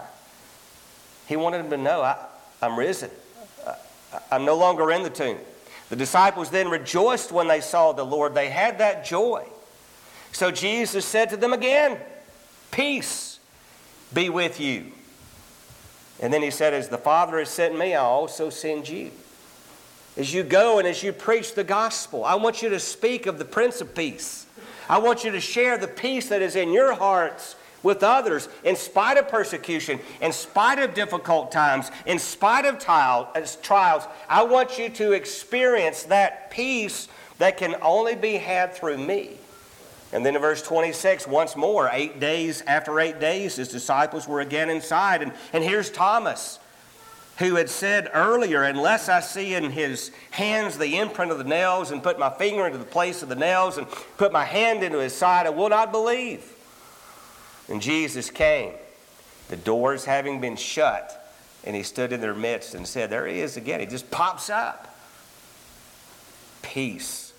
He 1.28 1.36
wanted 1.36 1.63
them 1.63 1.70
to 1.72 1.78
know 1.78 2.02
I, 2.02 2.18
am 2.62 2.78
risen. 2.78 3.10
I, 3.66 3.75
I'm 4.32 4.46
no 4.46 4.56
longer 4.56 4.92
in 4.92 5.02
the 5.04 5.10
tomb. 5.10 5.38
The 5.90 5.96
disciples 5.96 6.50
then 6.50 6.70
rejoiced 6.70 7.32
when 7.32 7.48
they 7.48 7.62
saw 7.62 7.94
the 7.94 8.06
Lord. 8.06 8.36
They 8.36 8.50
had 8.50 8.78
that 8.80 9.06
joy. 9.06 9.48
So 10.32 10.52
Jesus 10.52 11.06
said 11.06 11.30
to 11.32 11.38
them 11.38 11.54
again, 11.54 11.98
Peace 12.72 13.40
be 14.13 14.30
with 14.30 14.60
you. 14.60 14.92
And 16.20 16.32
then 16.32 16.42
he 16.42 16.52
said, 16.52 16.74
As 16.74 16.90
the 16.90 16.98
Father 16.98 17.40
has 17.40 17.50
sent 17.50 17.78
me, 17.78 17.96
I 17.96 18.02
also 18.02 18.50
send 18.50 18.88
you. 18.88 19.12
As 20.15 20.34
you 20.34 20.43
go 20.43 20.77
and 20.79 20.88
as 20.88 21.01
you 21.01 21.12
preach 21.12 21.55
the 21.55 21.63
gospel, 21.63 22.24
I 22.24 22.36
want 22.36 22.62
you 22.62 22.70
to 22.70 22.79
speak 22.79 23.25
of 23.25 23.39
the 23.39 23.46
Prince 23.46 23.82
of 23.82 23.96
Peace. 23.96 24.46
I 24.88 25.00
want 25.00 25.24
you 25.24 25.32
to 25.32 25.39
share 25.39 25.77
the 25.77 25.88
peace 25.88 26.29
that 26.29 26.41
is 26.41 26.55
in 26.55 26.72
your 26.72 26.93
hearts 26.93 27.55
with 27.82 28.03
others 28.03 28.48
in 28.63 28.75
spite 28.75 29.17
of 29.17 29.27
persecution, 29.27 30.00
in 30.22 30.32
spite 30.32 30.79
of 30.79 30.93
difficult 30.93 31.51
times, 31.51 31.89
in 32.05 32.20
spite 32.20 32.65
of 32.65 32.75
uh, 32.88 33.46
trials. 33.62 34.03
I 34.29 34.43
want 34.43 34.77
you 34.77 34.89
to 34.89 35.12
experience 35.13 36.03
that 36.03 36.51
peace 36.51 37.08
that 37.39 37.58
can 37.58 37.75
only 37.82 38.15
be 38.15 38.36
had 38.36 38.74
through 38.74 39.00
me. 39.00 39.38
And 40.13 40.24
then 40.24 40.36
in 40.36 40.41
verse 40.41 40.62
26, 40.62 41.27
once 41.27 41.55
more, 41.55 41.89
eight 41.91 42.20
days 42.20 42.62
after 42.67 43.00
eight 43.00 43.20
days, 43.20 43.55
his 43.55 43.67
disciples 43.67 44.27
were 44.27 44.41
again 44.41 44.70
inside. 44.70 45.24
And, 45.24 45.34
and 45.51 45.63
here's 45.63 45.89
Thomas, 45.89 46.60
who 47.40 47.56
had 47.56 47.70
said 47.70 48.10
earlier, 48.13 48.63
Unless 48.63 49.10
I 49.10 49.20
see 49.20 49.56
in 49.56 49.72
his 49.72 50.12
hands 50.32 50.78
the 50.78 50.98
imprint 50.98 51.32
of 51.32 51.38
the 51.38 51.44
nails, 51.44 51.92
and 51.92 52.04
put 52.04 52.20
my 52.20 52.30
finger 52.30 52.66
into 52.66 52.78
the 52.78 52.86
place 52.86 53.24
of 53.24 53.30
the 53.30 53.36
nails, 53.36 53.78
and 53.78 53.88
put 54.18 54.32
my 54.32 54.46
hand 54.46 54.84
into 54.84 55.00
his 55.00 55.13
side, 55.13 55.48
I 55.48 55.52
will 55.52 55.70
not 55.70 55.92
believe. 55.92 56.54
And 57.70 57.82
Jesus 57.82 58.30
came, 58.30 58.74
the 59.50 59.58
doors 59.58 60.06
having 60.06 60.41
been 60.41 60.56
shut, 60.56 61.19
and 61.63 61.76
he 61.76 61.84
stood 61.84 62.12
in 62.12 62.22
their 62.22 62.36
midst 62.36 62.76
and 62.76 62.86
said, 62.86 63.10
There 63.10 63.26
he 63.26 63.39
is 63.39 63.58
again. 63.58 63.80
He 63.80 63.86
just 63.86 64.12
pops 64.12 64.50
up. 64.50 64.96
Peace 66.62 67.34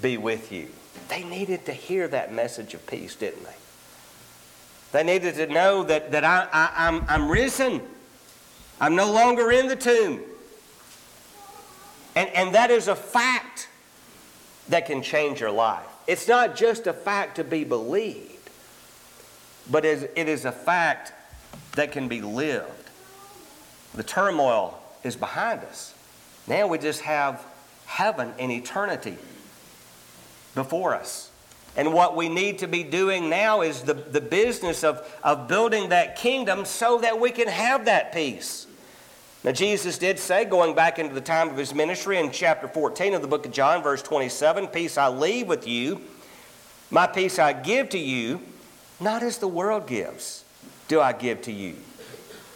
be 0.00 0.16
with 0.16 0.52
you. 0.52 0.68
They 1.08 1.24
needed 1.24 1.66
to 1.66 1.72
hear 1.72 2.08
that 2.08 2.32
message 2.32 2.74
of 2.74 2.86
peace, 2.86 3.14
didn't 3.16 3.44
they? 3.44 3.54
They 4.92 5.04
needed 5.04 5.34
to 5.36 5.46
know 5.46 5.82
that, 5.84 6.12
that 6.12 6.24
I, 6.24 6.48
I, 6.52 6.88
I'm, 6.88 7.04
I'm 7.08 7.30
risen. 7.30 7.80
I'm 8.80 8.96
no 8.96 9.12
longer 9.12 9.50
in 9.50 9.68
the 9.68 9.76
tomb. 9.76 10.20
And, 12.16 12.28
and 12.30 12.54
that 12.54 12.70
is 12.70 12.88
a 12.88 12.96
fact 12.96 13.68
that 14.68 14.86
can 14.86 15.02
change 15.02 15.40
your 15.40 15.50
life. 15.50 15.86
It's 16.06 16.26
not 16.26 16.56
just 16.56 16.86
a 16.86 16.92
fact 16.92 17.36
to 17.36 17.44
be 17.44 17.64
believed 17.64 18.30
but 19.70 19.84
it 19.84 20.10
is 20.16 20.44
a 20.44 20.52
fact 20.52 21.12
that 21.76 21.92
can 21.92 22.08
be 22.08 22.20
lived. 22.20 22.90
The 23.94 24.02
turmoil 24.02 24.80
is 25.04 25.16
behind 25.16 25.60
us. 25.60 25.94
Now 26.46 26.66
we 26.66 26.78
just 26.78 27.02
have 27.02 27.44
heaven 27.86 28.32
and 28.38 28.50
eternity 28.50 29.16
before 30.54 30.94
us. 30.94 31.30
And 31.76 31.92
what 31.94 32.16
we 32.16 32.28
need 32.28 32.58
to 32.58 32.68
be 32.68 32.82
doing 32.82 33.30
now 33.30 33.62
is 33.62 33.82
the, 33.82 33.94
the 33.94 34.20
business 34.20 34.82
of, 34.82 35.06
of 35.22 35.46
building 35.46 35.90
that 35.90 36.16
kingdom 36.16 36.64
so 36.64 36.98
that 36.98 37.20
we 37.20 37.30
can 37.30 37.46
have 37.46 37.84
that 37.84 38.12
peace. 38.12 38.66
Now, 39.42 39.52
Jesus 39.52 39.96
did 39.96 40.18
say, 40.18 40.44
going 40.44 40.74
back 40.74 40.98
into 40.98 41.14
the 41.14 41.20
time 41.20 41.48
of 41.48 41.56
his 41.56 41.74
ministry 41.74 42.18
in 42.18 42.30
chapter 42.30 42.68
14 42.68 43.14
of 43.14 43.22
the 43.22 43.28
book 43.28 43.46
of 43.46 43.52
John, 43.52 43.82
verse 43.82 44.02
27, 44.02 44.68
Peace 44.68 44.98
I 44.98 45.08
leave 45.08 45.46
with 45.46 45.66
you, 45.66 46.02
my 46.90 47.06
peace 47.06 47.38
I 47.38 47.54
give 47.54 47.88
to 47.90 47.98
you. 47.98 48.42
Not 49.00 49.22
as 49.22 49.38
the 49.38 49.48
world 49.48 49.86
gives, 49.86 50.44
do 50.88 51.00
I 51.00 51.14
give 51.14 51.40
to 51.42 51.52
you. 51.52 51.76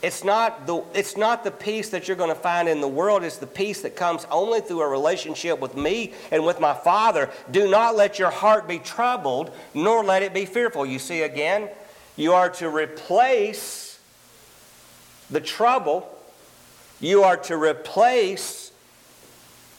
It's 0.03 0.23
not, 0.23 0.67
the, 0.67 0.83
it's 0.93 1.17
not 1.17 1.43
the 1.45 1.51
peace 1.51 1.89
that 1.89 2.07
you're 2.07 2.19
going 2.19 2.29
to 2.29 2.35
find 2.35 2.69
in 2.69 2.83
the 2.83 2.89
world. 2.89 3.25
It's 3.25 3.39
the 3.39 3.47
peace 3.47 3.81
that 3.81 3.97
comes 3.97 4.27
only 4.31 4.61
through 4.61 4.83
a 4.83 4.89
relationship 4.89 5.61
with 5.61 5.75
me 5.75 6.13
and 6.31 6.45
with 6.45 6.61
my 6.61 6.75
Father. 6.75 7.31
Do 7.51 7.71
not 7.71 7.97
let 7.97 8.19
your 8.19 8.31
heart 8.31 8.69
be 8.69 8.79
troubled, 8.79 9.51
nor 9.73 10.05
let 10.05 10.23
it 10.23 10.35
be 10.35 10.45
fearful. 10.45 10.85
You 10.85 10.99
see, 10.99 11.23
again, 11.23 11.71
you 12.17 12.35
are 12.35 12.51
to 12.51 12.69
replace 12.69 13.99
the 15.31 15.41
trouble, 15.41 16.14
you 17.07 17.23
are 17.23 17.37
to 17.37 17.57
replace 17.57 18.73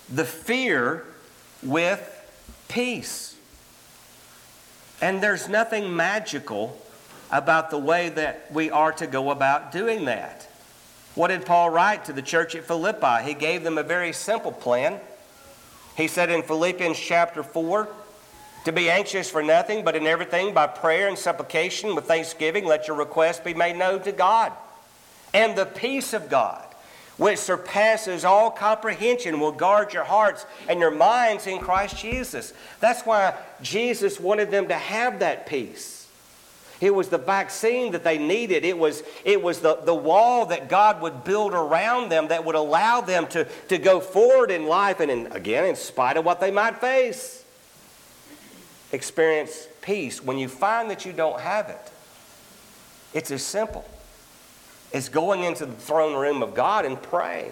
the 0.10 0.26
fear 0.26 1.04
with 1.64 2.12
peace. 2.68 3.36
And 5.02 5.22
there's 5.22 5.50
nothing 5.50 5.96
magical 5.96 6.80
about 7.32 7.70
the 7.70 7.78
way 7.78 8.10
that 8.10 8.52
we 8.52 8.70
are 8.70 8.92
to 8.94 9.08
go 9.08 9.32
about 9.32 9.72
doing 9.72 10.06
that. 10.06 10.48
What 11.16 11.30
did 11.30 11.46
Paul 11.46 11.70
write 11.70 12.06
to 12.06 12.14
the 12.14 12.22
church 12.22 12.56
at 12.56 12.66
Philippi? 12.66 13.24
He 13.24 13.34
gave 13.34 13.64
them 13.64 13.78
a 13.78 13.84
very 13.84 14.14
simple 14.14 14.52
plan. 14.52 15.00
He 15.96 16.08
said 16.08 16.30
in 16.30 16.44
Philippians 16.44 17.00
chapter 17.00 17.42
4 17.42 17.88
to 18.66 18.72
be 18.72 18.90
anxious 18.90 19.30
for 19.30 19.42
nothing, 19.42 19.86
but 19.86 19.96
in 19.96 20.06
everything 20.06 20.54
by 20.54 20.68
prayer 20.68 21.08
and 21.08 21.18
supplication 21.18 21.96
with 21.96 22.06
thanksgiving, 22.06 22.66
let 22.66 22.88
your 22.88 22.98
requests 22.98 23.40
be 23.40 23.54
made 23.54 23.78
known 23.78 24.02
to 24.04 24.12
God. 24.12 24.52
And 25.34 25.58
the 25.58 25.66
peace 25.66 26.14
of 26.14 26.30
God, 26.30 26.66
which 27.18 27.40
surpasses 27.40 28.26
all 28.26 28.52
comprehension, 28.52 29.40
will 29.40 29.52
guard 29.52 29.94
your 29.94 30.04
hearts 30.04 30.46
and 30.68 30.80
your 30.80 30.92
minds 30.92 31.48
in 31.48 31.60
Christ 31.60 31.98
Jesus. 31.98 32.54
That's 32.80 33.06
why 33.06 33.36
Jesus 33.62 34.20
wanted 34.20 34.52
them 34.52 34.68
to 34.68 34.76
have 34.76 35.20
that 35.20 35.48
peace. 35.48 36.08
It 36.82 36.94
was 36.94 37.08
the 37.08 37.18
vaccine 37.18 37.94
that 37.94 38.04
they 38.04 38.18
needed. 38.18 38.66
It 38.66 38.78
was, 38.78 39.02
it 39.24 39.42
was 39.42 39.62
the, 39.62 39.76
the 39.76 39.96
wall 39.96 40.48
that 40.48 40.68
God 40.68 41.02
would 41.02 41.24
build 41.24 41.54
around 41.54 42.10
them 42.10 42.28
that 42.28 42.44
would 42.44 42.56
allow 42.56 43.00
them 43.00 43.28
to, 43.28 43.46
to 43.70 43.78
go 43.78 44.02
forward 44.02 44.52
in 44.52 44.66
life 44.66 45.00
and, 45.00 45.10
in, 45.10 45.28
again, 45.32 45.66
in 45.66 45.78
spite 45.78 46.18
of 46.18 46.26
what 46.26 46.42
they 46.42 46.52
might 46.52 46.80
face, 46.80 47.46
experience 48.92 49.68
peace. 49.82 50.22
When 50.22 50.38
you 50.38 50.50
find 50.50 50.92
that 50.92 51.06
you 51.06 51.14
don't 51.14 51.40
have 51.40 51.70
it, 51.70 51.92
it's 53.14 53.32
as 53.32 53.42
simple 53.42 53.86
is 54.96 55.10
going 55.10 55.44
into 55.44 55.66
the 55.66 55.74
throne 55.74 56.16
room 56.16 56.42
of 56.42 56.56
God 56.56 56.86
and 56.86 57.02
praying. 57.04 57.52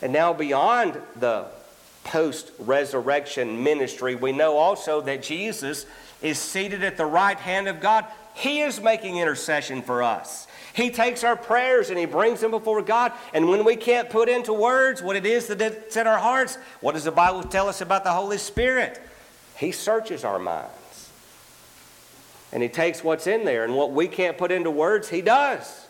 And 0.00 0.14
now, 0.14 0.32
beyond 0.32 0.98
the 1.14 1.44
post 2.04 2.52
resurrection 2.58 3.62
ministry, 3.62 4.14
we 4.14 4.32
know 4.32 4.56
also 4.56 5.02
that 5.02 5.22
Jesus 5.22 5.84
is 6.22 6.38
seated 6.38 6.82
at 6.82 6.96
the 6.96 7.04
right 7.04 7.36
hand 7.36 7.68
of 7.68 7.80
God. 7.80 8.06
He 8.32 8.60
is 8.60 8.80
making 8.80 9.18
intercession 9.18 9.82
for 9.82 10.02
us. 10.02 10.46
He 10.72 10.88
takes 10.88 11.22
our 11.22 11.36
prayers 11.36 11.90
and 11.90 11.98
He 11.98 12.06
brings 12.06 12.40
them 12.40 12.50
before 12.50 12.80
God. 12.80 13.12
And 13.34 13.50
when 13.50 13.62
we 13.62 13.76
can't 13.76 14.08
put 14.08 14.30
into 14.30 14.54
words 14.54 15.02
what 15.02 15.16
it 15.16 15.26
is 15.26 15.48
that's 15.48 15.98
in 15.98 16.06
our 16.06 16.18
hearts, 16.18 16.56
what 16.80 16.92
does 16.92 17.04
the 17.04 17.12
Bible 17.12 17.42
tell 17.42 17.68
us 17.68 17.82
about 17.82 18.04
the 18.04 18.12
Holy 18.12 18.38
Spirit? 18.38 19.02
He 19.58 19.70
searches 19.70 20.24
our 20.24 20.38
minds. 20.38 21.10
And 22.52 22.62
He 22.62 22.70
takes 22.70 23.04
what's 23.04 23.26
in 23.26 23.44
there, 23.44 23.64
and 23.64 23.74
what 23.74 23.92
we 23.92 24.08
can't 24.08 24.38
put 24.38 24.50
into 24.50 24.70
words, 24.70 25.10
He 25.10 25.20
does. 25.20 25.85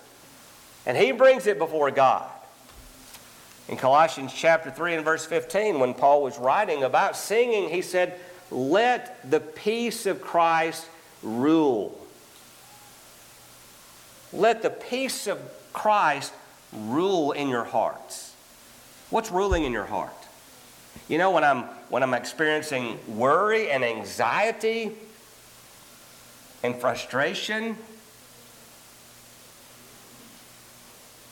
And 0.87 0.97
he 0.97 1.13
brings 1.13 1.47
it 1.47 1.59
before 1.59 1.91
God. 1.91 2.31
In 3.69 3.77
Colossians 3.77 4.33
chapter 4.33 4.71
3 4.71 4.95
and 4.95 5.05
verse 5.05 5.27
15, 5.27 5.81
when 5.81 5.93
Paul 5.93 6.23
was 6.23 6.39
writing 6.39 6.85
about 6.85 7.17
singing, 7.17 7.69
he 7.69 7.83
said, 7.83 8.19
Let 8.53 9.29
the 9.29 9.41
peace 9.41 10.07
of 10.07 10.21
Christ 10.21 10.89
rule. 11.23 11.99
Let 14.33 14.63
the 14.63 14.71
peace 14.71 15.27
of 15.27 15.41
Christ 15.73 16.33
rule 16.73 17.33
in 17.33 17.49
your 17.49 17.65
hearts. 17.65 18.35
What's 19.11 19.33
ruling 19.33 19.65
in 19.65 19.73
your 19.73 19.85
heart? 19.85 20.13
You 21.09 21.19
know, 21.19 21.31
when 21.31 21.45
I'm 21.45 21.63
when 21.89 22.03
I'm 22.03 22.15
experiencing 22.15 22.99
worry 23.07 23.71
and 23.71 23.85
anxiety 23.85 24.93
and 26.63 26.75
frustration. 26.75 27.77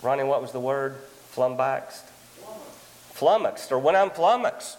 Ronnie, 0.04 0.22
what 0.22 0.42
was 0.42 0.52
the 0.52 0.60
word? 0.60 0.96
Flummoxed, 1.30 2.04
flummoxed, 3.12 3.72
or 3.72 3.78
when 3.78 3.96
I'm 3.96 4.10
flummoxed. 4.10 4.78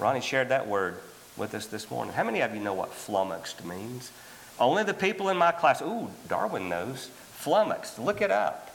Ronnie 0.00 0.20
shared 0.20 0.48
that 0.48 0.66
word 0.66 0.96
with 1.36 1.54
us 1.54 1.66
this 1.66 1.88
morning. 1.88 2.12
How 2.12 2.24
many 2.24 2.40
of 2.40 2.52
you 2.52 2.60
know 2.60 2.74
what 2.74 2.92
flummoxed 2.92 3.64
means? 3.64 4.10
Only 4.58 4.82
the 4.82 4.92
people 4.92 5.28
in 5.28 5.36
my 5.36 5.52
class. 5.52 5.82
Ooh, 5.82 6.10
Darwin 6.28 6.68
knows. 6.68 7.10
Flummoxed. 7.34 7.98
Look 8.00 8.20
it 8.20 8.30
up. 8.30 8.70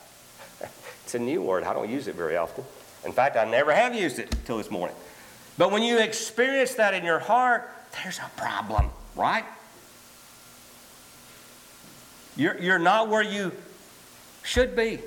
It's 1.03 1.15
a 1.15 1.19
new 1.19 1.41
word. 1.41 1.63
I 1.63 1.73
don't 1.73 1.89
use 1.89 2.07
it 2.07 2.13
very 2.13 2.37
often. 2.37 2.63
In 3.03 3.11
fact, 3.11 3.35
I 3.35 3.43
never 3.43 3.73
have 3.73 3.95
used 3.95 4.19
it 4.19 4.31
until 4.31 4.59
this 4.59 4.69
morning. 4.69 4.95
But 5.57 5.71
when 5.71 5.81
you 5.81 5.97
experience 5.97 6.75
that 6.75 6.93
in 6.93 7.03
your 7.03 7.17
heart, 7.17 7.67
there's 8.03 8.19
a 8.19 8.29
problem, 8.37 8.91
right? 9.15 9.43
You're, 12.37 12.59
you're 12.59 12.77
not 12.77 13.09
where 13.09 13.23
you 13.23 13.53
should 14.49 14.75
be. 14.75 14.99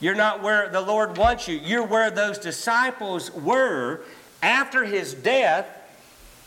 You're 0.00 0.14
not 0.14 0.42
where 0.42 0.68
the 0.68 0.80
Lord 0.80 1.16
wants 1.16 1.48
you. 1.48 1.56
You're 1.56 1.86
where 1.86 2.10
those 2.10 2.38
disciples 2.38 3.30
were 3.30 4.00
after 4.42 4.84
his 4.84 5.14
death 5.14 5.66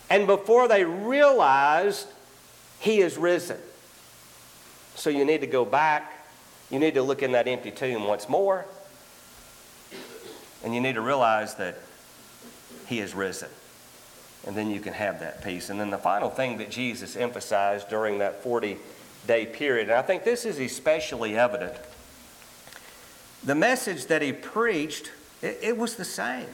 and 0.10 0.28
before 0.28 0.68
they 0.68 0.84
realized 0.84 2.08
he 2.80 3.02
is 3.02 3.18
risen. 3.18 3.58
So 4.96 5.10
you 5.10 5.26
need 5.26 5.42
to 5.42 5.48
go 5.48 5.66
back 5.66 6.20
you 6.70 6.78
need 6.78 6.94
to 6.96 7.02
look 7.02 7.24
in 7.24 7.32
that 7.32 7.48
empty 7.48 7.72
tomb 7.72 8.06
once 8.06 8.30
more, 8.30 8.66
and 10.64 10.76
you 10.76 10.82
need 10.82 10.94
to 10.94 11.02
realize 11.02 11.56
that 11.56 11.80
He 12.88 13.00
is 13.00 13.16
risen. 13.16 13.50
And 14.46 14.56
then 14.56 14.70
you 14.70 14.80
can 14.80 14.94
have 14.94 15.20
that 15.20 15.44
peace. 15.44 15.70
And 15.70 15.80
then 15.80 15.90
the 15.90 15.98
final 15.98 16.30
thing 16.30 16.58
that 16.60 16.70
Jesus 16.70 17.18
emphasized 17.18 17.90
during 17.90 18.20
that 18.20 18.42
40 18.42 18.78
day 19.28 19.46
period, 19.46 19.90
and 19.90 19.98
I 19.98 20.02
think 20.02 20.24
this 20.24 20.46
is 20.46 20.60
especially 20.60 21.38
evident, 21.38 21.76
the 23.44 23.56
message 23.56 24.08
that 24.08 24.22
He 24.22 24.34
preached, 24.34 25.12
it, 25.42 25.60
it 25.62 25.78
was 25.78 25.96
the 25.96 26.06
same. 26.06 26.48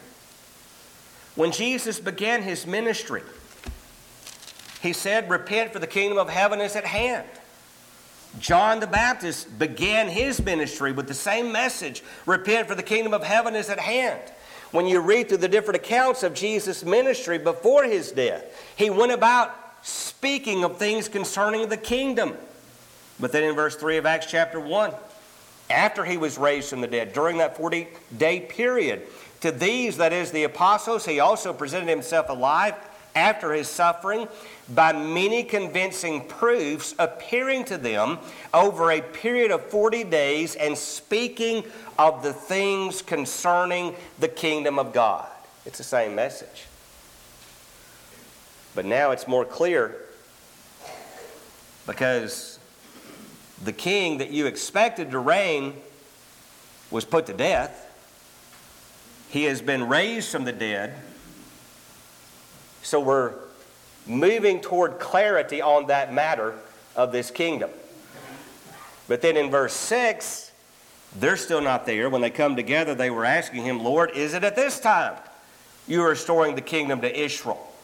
When 1.35 1.51
Jesus 1.51 1.99
began 1.99 2.43
His 2.43 2.65
ministry, 2.65 3.23
He 4.81 4.93
said, 4.93 5.29
Repent, 5.29 5.73
for 5.73 5.79
the 5.79 5.87
kingdom 5.87 6.17
of 6.17 6.29
heaven 6.29 6.61
is 6.61 6.75
at 6.75 6.85
hand. 6.85 7.27
John 8.39 8.79
the 8.79 8.87
Baptist 8.87 9.57
began 9.57 10.09
his 10.09 10.43
ministry 10.43 10.91
with 10.91 11.07
the 11.07 11.13
same 11.13 11.51
message 11.51 12.03
repent, 12.25 12.67
for 12.67 12.75
the 12.75 12.83
kingdom 12.83 13.13
of 13.13 13.23
heaven 13.23 13.55
is 13.55 13.69
at 13.69 13.79
hand. 13.79 14.19
When 14.71 14.87
you 14.87 14.99
read 14.99 15.29
through 15.29 15.37
the 15.37 15.47
different 15.47 15.77
accounts 15.77 16.23
of 16.23 16.33
Jesus' 16.33 16.83
ministry 16.83 17.37
before 17.37 17.85
his 17.85 18.11
death, 18.11 18.43
he 18.75 18.89
went 18.89 19.13
about 19.13 19.55
speaking 19.83 20.63
of 20.63 20.77
things 20.77 21.07
concerning 21.07 21.69
the 21.69 21.77
kingdom. 21.77 22.35
But 23.19 23.31
then 23.31 23.43
in 23.43 23.55
verse 23.55 23.75
3 23.75 23.97
of 23.97 24.05
Acts 24.05 24.25
chapter 24.29 24.59
1, 24.59 24.93
after 25.69 26.05
he 26.05 26.17
was 26.17 26.37
raised 26.37 26.69
from 26.69 26.81
the 26.81 26.87
dead, 26.87 27.13
during 27.13 27.37
that 27.37 27.57
40 27.57 27.87
day 28.17 28.39
period, 28.39 29.03
to 29.41 29.51
these, 29.51 29.97
that 29.97 30.13
is 30.13 30.31
the 30.31 30.43
apostles, 30.43 31.05
he 31.05 31.19
also 31.19 31.53
presented 31.53 31.89
himself 31.89 32.29
alive 32.29 32.75
after 33.15 33.53
his 33.53 33.67
suffering 33.67 34.27
by 34.73 34.91
many 34.91 35.43
convincing 35.43 36.27
proofs, 36.27 36.93
appearing 36.99 37.63
to 37.65 37.77
them 37.77 38.17
over 38.53 38.91
a 38.91 39.01
period 39.01 39.51
of 39.51 39.63
40 39.67 40.03
days 40.03 40.55
and 40.55 40.77
speaking 40.77 41.63
of 41.97 42.23
the 42.23 42.33
things 42.33 43.01
concerning 43.01 43.95
the 44.19 44.27
kingdom 44.27 44.77
of 44.77 44.91
God. 44.93 45.29
It's 45.65 45.77
the 45.77 45.83
same 45.83 46.15
message. 46.15 46.65
But 48.73 48.85
now 48.85 49.11
it's 49.11 49.27
more 49.27 49.45
clear 49.45 49.95
because 51.87 52.59
the 53.63 53.73
king 53.73 54.17
that 54.17 54.31
you 54.31 54.45
expected 54.45 55.11
to 55.11 55.19
reign 55.19 55.75
was 56.91 57.05
put 57.05 57.25
to 57.27 57.33
death. 57.33 57.81
He 59.29 59.43
has 59.45 59.61
been 59.61 59.87
raised 59.87 60.31
from 60.31 60.45
the 60.45 60.51
dead. 60.51 60.95
So 62.83 62.99
we're 62.99 63.33
moving 64.05 64.61
toward 64.61 64.99
clarity 64.99 65.61
on 65.61 65.87
that 65.87 66.13
matter 66.13 66.53
of 66.95 67.11
this 67.11 67.31
kingdom. 67.31 67.69
But 69.07 69.21
then 69.21 69.37
in 69.37 69.49
verse 69.49 69.73
6, 69.73 70.51
they're 71.17 71.37
still 71.37 71.61
not 71.61 71.85
there. 71.85 72.09
When 72.09 72.21
they 72.21 72.29
come 72.29 72.55
together, 72.55 72.95
they 72.95 73.09
were 73.09 73.25
asking 73.25 73.63
him, 73.63 73.83
Lord, 73.83 74.11
is 74.11 74.33
it 74.33 74.43
at 74.43 74.55
this 74.55 74.79
time 74.79 75.15
you 75.87 76.03
are 76.03 76.09
restoring 76.09 76.55
the 76.55 76.61
kingdom 76.61 77.01
to 77.01 77.19
Israel? 77.19 77.74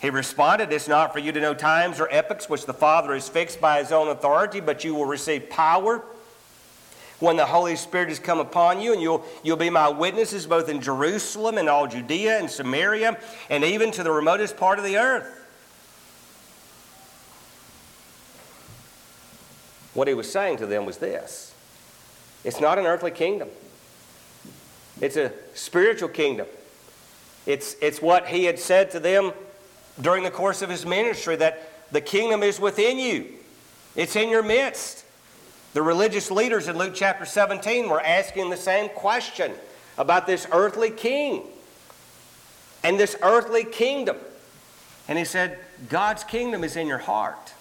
He 0.00 0.10
responded, 0.10 0.72
It's 0.72 0.88
not 0.88 1.12
for 1.12 1.18
you 1.18 1.32
to 1.32 1.40
know 1.40 1.54
times 1.54 1.98
or 1.98 2.08
epochs 2.10 2.48
which 2.48 2.66
the 2.66 2.74
Father 2.74 3.14
has 3.14 3.28
fixed 3.28 3.60
by 3.60 3.80
his 3.80 3.90
own 3.90 4.08
authority, 4.08 4.60
but 4.60 4.84
you 4.84 4.94
will 4.94 5.06
receive 5.06 5.50
power 5.50 6.04
when 7.18 7.36
the 7.36 7.46
Holy 7.46 7.74
Spirit 7.74 8.08
has 8.08 8.20
come 8.20 8.38
upon 8.38 8.80
you, 8.80 8.92
and 8.92 9.02
you'll, 9.02 9.24
you'll 9.42 9.56
be 9.56 9.70
my 9.70 9.88
witnesses 9.88 10.46
both 10.46 10.68
in 10.68 10.80
Jerusalem 10.80 11.58
and 11.58 11.68
all 11.68 11.88
Judea 11.88 12.38
and 12.38 12.48
Samaria, 12.48 13.18
and 13.50 13.64
even 13.64 13.90
to 13.92 14.04
the 14.04 14.12
remotest 14.12 14.56
part 14.56 14.78
of 14.78 14.84
the 14.84 14.98
earth. 14.98 15.34
What 19.94 20.06
he 20.06 20.14
was 20.14 20.30
saying 20.30 20.58
to 20.58 20.66
them 20.66 20.86
was 20.86 20.98
this 20.98 21.54
it's 22.44 22.60
not 22.60 22.78
an 22.78 22.86
earthly 22.86 23.10
kingdom, 23.10 23.48
it's 25.00 25.16
a 25.16 25.32
spiritual 25.54 26.08
kingdom. 26.08 26.46
It's, 27.46 27.76
it's 27.80 28.02
what 28.02 28.26
he 28.26 28.44
had 28.44 28.58
said 28.58 28.90
to 28.90 29.00
them 29.00 29.32
during 30.00 30.24
the 30.24 30.30
course 30.30 30.62
of 30.62 30.70
his 30.70 30.86
ministry 30.86 31.36
that 31.36 31.92
the 31.92 32.00
kingdom 32.00 32.42
is 32.42 32.60
within 32.60 32.98
you, 32.98 33.26
it's 33.96 34.16
in 34.16 34.28
your 34.28 34.42
midst. 34.42 35.04
The 35.74 35.82
religious 35.82 36.30
leaders 36.30 36.66
in 36.66 36.78
Luke 36.78 36.94
chapter 36.94 37.24
17 37.24 37.88
were 37.88 38.00
asking 38.00 38.50
the 38.50 38.56
same 38.56 38.88
question 38.88 39.52
about 39.98 40.26
this 40.26 40.46
earthly 40.50 40.90
king 40.90 41.42
and 42.82 42.98
this 42.98 43.16
earthly 43.22 43.64
kingdom. 43.64 44.16
And 45.08 45.18
he 45.18 45.24
said, 45.24 45.58
God's 45.88 46.24
kingdom 46.24 46.64
is 46.64 46.76
in 46.76 46.86
your 46.86 46.98
heart. 46.98 47.52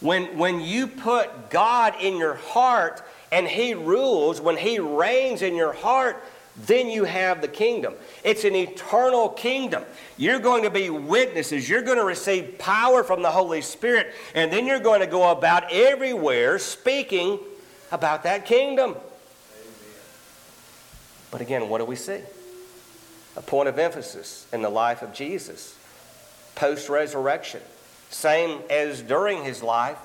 When, 0.00 0.36
when 0.36 0.60
you 0.60 0.88
put 0.88 1.50
God 1.50 1.94
in 2.00 2.16
your 2.16 2.34
heart 2.34 3.02
and 3.30 3.46
He 3.46 3.72
rules, 3.72 4.40
when 4.40 4.56
He 4.56 4.80
reigns 4.80 5.42
in 5.42 5.54
your 5.54 5.72
heart, 5.72 6.22
then 6.56 6.88
you 6.88 7.04
have 7.04 7.40
the 7.40 7.48
kingdom. 7.48 7.94
It's 8.24 8.44
an 8.44 8.54
eternal 8.54 9.30
kingdom. 9.30 9.84
You're 10.16 10.38
going 10.38 10.64
to 10.64 10.70
be 10.70 10.90
witnesses. 10.90 11.68
You're 11.68 11.82
going 11.82 11.98
to 11.98 12.04
receive 12.04 12.58
power 12.58 13.02
from 13.02 13.22
the 13.22 13.30
Holy 13.30 13.62
Spirit, 13.62 14.12
and 14.34 14.52
then 14.52 14.66
you're 14.66 14.80
going 14.80 15.00
to 15.00 15.06
go 15.06 15.30
about 15.30 15.72
everywhere 15.72 16.58
speaking 16.58 17.38
about 17.90 18.22
that 18.24 18.44
kingdom. 18.44 18.96
But 21.30 21.40
again, 21.40 21.68
what 21.68 21.78
do 21.78 21.84
we 21.84 21.96
see? 21.96 22.20
A 23.36 23.42
point 23.42 23.68
of 23.68 23.78
emphasis 23.78 24.46
in 24.52 24.60
the 24.60 24.68
life 24.68 25.00
of 25.00 25.14
Jesus 25.14 25.76
post 26.54 26.90
resurrection 26.90 27.62
same 28.10 28.60
as 28.68 29.00
during 29.02 29.42
his 29.42 29.62
life. 29.62 29.98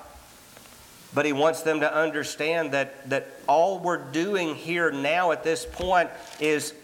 But 1.14 1.24
he 1.24 1.32
wants 1.32 1.62
them 1.62 1.80
to 1.80 1.94
understand 1.94 2.72
that, 2.72 3.08
that 3.08 3.28
all 3.46 3.78
we're 3.78 4.10
doing 4.10 4.54
here 4.54 4.90
now 4.90 5.32
at 5.32 5.42
this 5.42 5.64
point 5.64 6.10
is 6.38 6.74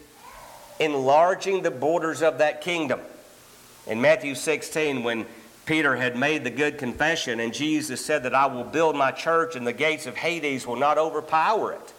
enlarging 0.80 1.62
the 1.62 1.70
borders 1.70 2.22
of 2.22 2.38
that 2.38 2.60
kingdom. 2.60 3.00
In 3.86 4.00
Matthew 4.00 4.34
16, 4.34 5.02
when 5.02 5.26
Peter 5.66 5.96
had 5.96 6.16
made 6.16 6.44
the 6.44 6.50
good 6.50 6.78
confession, 6.78 7.40
and 7.40 7.52
Jesus 7.52 8.04
said 8.04 8.22
that 8.24 8.34
I 8.34 8.46
will 8.46 8.64
build 8.64 8.96
my 8.96 9.10
church 9.10 9.56
and 9.56 9.66
the 9.66 9.72
gates 9.72 10.06
of 10.06 10.16
Hades 10.16 10.66
will 10.66 10.76
not 10.76 10.98
overpower 10.98 11.72
it. 11.72 11.92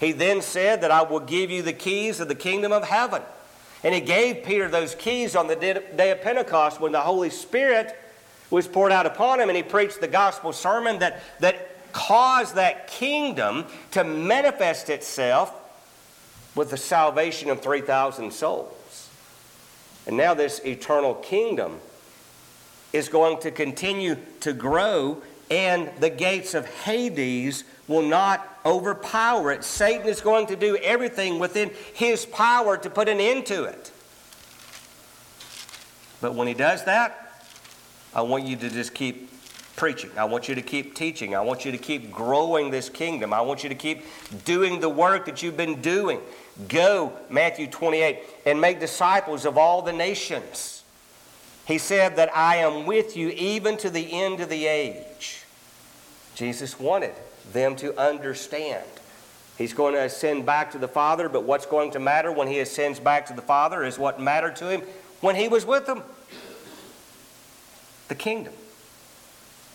He 0.00 0.12
then 0.12 0.42
said 0.42 0.82
that 0.82 0.90
I 0.90 1.02
will 1.02 1.20
give 1.20 1.50
you 1.50 1.62
the 1.62 1.72
keys 1.72 2.20
of 2.20 2.28
the 2.28 2.34
kingdom 2.34 2.72
of 2.72 2.84
heaven. 2.84 3.22
And 3.82 3.94
he 3.94 4.00
gave 4.00 4.44
Peter 4.44 4.68
those 4.68 4.94
keys 4.94 5.36
on 5.36 5.46
the 5.46 5.56
day 5.56 6.10
of 6.10 6.20
Pentecost 6.20 6.80
when 6.80 6.92
the 6.92 7.00
Holy 7.00 7.30
Spirit 7.30 7.96
was 8.50 8.68
poured 8.68 8.92
out 8.92 9.06
upon 9.06 9.40
him, 9.40 9.48
and 9.48 9.56
he 9.56 9.62
preached 9.62 10.00
the 10.00 10.08
gospel 10.08 10.52
sermon 10.52 10.98
that, 11.00 11.22
that 11.40 11.92
caused 11.92 12.54
that 12.54 12.86
kingdom 12.88 13.64
to 13.90 14.04
manifest 14.04 14.90
itself 14.90 15.52
with 16.54 16.70
the 16.70 16.76
salvation 16.76 17.50
of 17.50 17.60
3,000 17.60 18.32
souls. 18.32 19.10
And 20.06 20.16
now, 20.16 20.34
this 20.34 20.60
eternal 20.64 21.14
kingdom 21.14 21.80
is 22.92 23.08
going 23.08 23.40
to 23.40 23.50
continue 23.50 24.16
to 24.40 24.52
grow, 24.52 25.22
and 25.50 25.90
the 26.00 26.10
gates 26.10 26.54
of 26.54 26.66
Hades 26.82 27.64
will 27.88 28.02
not 28.02 28.46
overpower 28.64 29.52
it. 29.52 29.64
Satan 29.64 30.08
is 30.08 30.20
going 30.20 30.46
to 30.46 30.56
do 30.56 30.76
everything 30.76 31.38
within 31.38 31.70
his 31.94 32.24
power 32.26 32.76
to 32.76 32.90
put 32.90 33.08
an 33.08 33.20
end 33.20 33.46
to 33.46 33.64
it. 33.64 33.90
But 36.20 36.34
when 36.34 36.48
he 36.48 36.54
does 36.54 36.84
that, 36.84 37.25
I 38.16 38.22
want 38.22 38.44
you 38.44 38.56
to 38.56 38.70
just 38.70 38.94
keep 38.94 39.30
preaching. 39.76 40.10
I 40.16 40.24
want 40.24 40.48
you 40.48 40.54
to 40.54 40.62
keep 40.62 40.94
teaching. 40.94 41.36
I 41.36 41.42
want 41.42 41.66
you 41.66 41.72
to 41.72 41.76
keep 41.76 42.10
growing 42.10 42.70
this 42.70 42.88
kingdom. 42.88 43.34
I 43.34 43.42
want 43.42 43.62
you 43.62 43.68
to 43.68 43.74
keep 43.74 44.04
doing 44.46 44.80
the 44.80 44.88
work 44.88 45.26
that 45.26 45.42
you've 45.42 45.58
been 45.58 45.82
doing. 45.82 46.20
Go, 46.66 47.12
Matthew 47.28 47.66
28, 47.66 48.20
and 48.46 48.58
make 48.58 48.80
disciples 48.80 49.44
of 49.44 49.58
all 49.58 49.82
the 49.82 49.92
nations. 49.92 50.82
He 51.66 51.76
said 51.76 52.16
that 52.16 52.34
I 52.34 52.56
am 52.56 52.86
with 52.86 53.18
you 53.18 53.28
even 53.28 53.76
to 53.78 53.90
the 53.90 54.10
end 54.10 54.40
of 54.40 54.48
the 54.48 54.66
age. 54.66 55.44
Jesus 56.34 56.80
wanted 56.80 57.12
them 57.52 57.76
to 57.76 57.94
understand. 58.00 58.86
He's 59.58 59.74
going 59.74 59.92
to 59.92 60.04
ascend 60.04 60.46
back 60.46 60.70
to 60.72 60.78
the 60.78 60.88
Father, 60.88 61.28
but 61.28 61.42
what's 61.44 61.66
going 61.66 61.90
to 61.90 61.98
matter 61.98 62.32
when 62.32 62.48
he 62.48 62.60
ascends 62.60 62.98
back 62.98 63.26
to 63.26 63.34
the 63.34 63.42
Father 63.42 63.84
is 63.84 63.98
what 63.98 64.18
mattered 64.18 64.56
to 64.56 64.70
him 64.70 64.80
when 65.20 65.36
he 65.36 65.48
was 65.48 65.66
with 65.66 65.84
them 65.84 66.02
the 68.08 68.14
kingdom. 68.14 68.52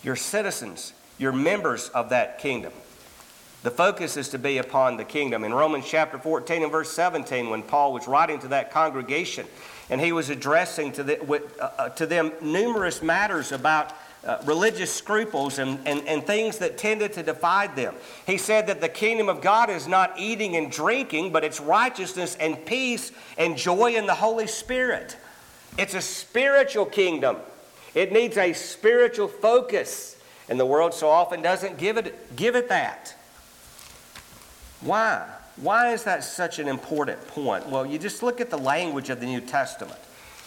You're 0.04 0.15
citizens, 0.15 0.94
you're 1.17 1.32
members 1.32 1.89
of 1.89 2.10
that 2.10 2.39
kingdom. 2.39 2.74
The 3.63 3.72
focus 3.72 4.17
is 4.17 4.30
to 4.30 4.39
be 4.39 4.58
upon 4.58 4.98
the 4.98 5.04
kingdom. 5.04 5.44
In 5.44 5.54
Romans 5.54 5.86
chapter 5.88 6.17
14 6.17 6.63
and 6.63 6.72
verse 6.72 6.91
17, 6.91 7.52
when 7.52 7.62
Paul 7.62 7.94
was 7.94 8.08
writing 8.08 8.39
to 8.39 8.48
that 8.48 8.72
congregation, 8.72 9.46
and 9.91 10.02
he 10.02 10.12
was 10.12 10.32
addressing 10.32 10.91
to, 10.94 11.04
the, 11.04 11.20
with, 11.28 11.60
uh, 11.60 11.70
uh, 11.78 11.89
to 11.89 12.08
them 12.08 12.32
numerous 12.41 13.04
matters 13.04 13.52
about 13.52 13.94
uh, 14.24 14.38
religious 14.46 14.91
scruples 14.91 15.60
and, 15.60 15.80
and, 15.86 16.08
and 16.08 16.26
things 16.26 16.58
that 16.60 16.78
tended 16.78 17.13
to 17.13 17.24
divide 17.24 17.76
them. 17.76 17.94
He 18.26 18.38
said 18.38 18.67
that 18.67 18.82
the 18.82 18.89
kingdom 18.89 19.30
of 19.30 19.41
God 19.41 19.70
is 19.70 19.88
not 19.88 20.13
eating 20.17 20.56
and 20.56 20.72
drinking, 20.72 21.32
but 21.32 21.44
it's 21.44 21.60
righteousness 21.60 22.36
and 22.39 22.65
peace 22.65 23.12
and 23.38 23.58
joy 23.58 23.96
in 23.96 24.08
the 24.08 24.15
Holy 24.15 24.48
Spirit. 24.48 25.17
It's 25.78 25.94
a 25.94 26.02
spiritual 26.02 26.86
kingdom. 26.86 27.38
It 27.94 28.12
needs 28.12 28.38
a 28.38 28.54
spiritual 28.54 29.28
focus, 29.28 30.18
and 30.48 30.60
the 30.60 30.66
world 30.66 30.94
so 30.94 31.10
often 31.10 31.42
doesn't 31.42 31.78
give 31.78 31.98
it, 31.98 32.36
give 32.36 32.56
it 32.56 32.70
that. 32.70 33.16
Why? 34.82 35.28
Why 35.58 35.94
is 35.94 36.04
that 36.06 36.24
such 36.24 36.60
an 36.60 36.68
important 36.68 37.26
point? 37.28 37.68
Well, 37.68 37.86
you 37.86 38.00
just 38.00 38.24
look 38.24 38.42
at 38.42 38.50
the 38.50 38.58
language 38.58 39.10
of 39.10 39.20
the 39.20 39.26
New 39.26 39.42
Testament 39.42 40.00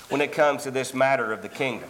when 0.08 0.20
it 0.20 0.32
comes 0.32 0.64
to 0.64 0.70
this 0.70 0.94
matter 0.94 1.32
of 1.32 1.42
the 1.42 1.48
kingdom. 1.48 1.88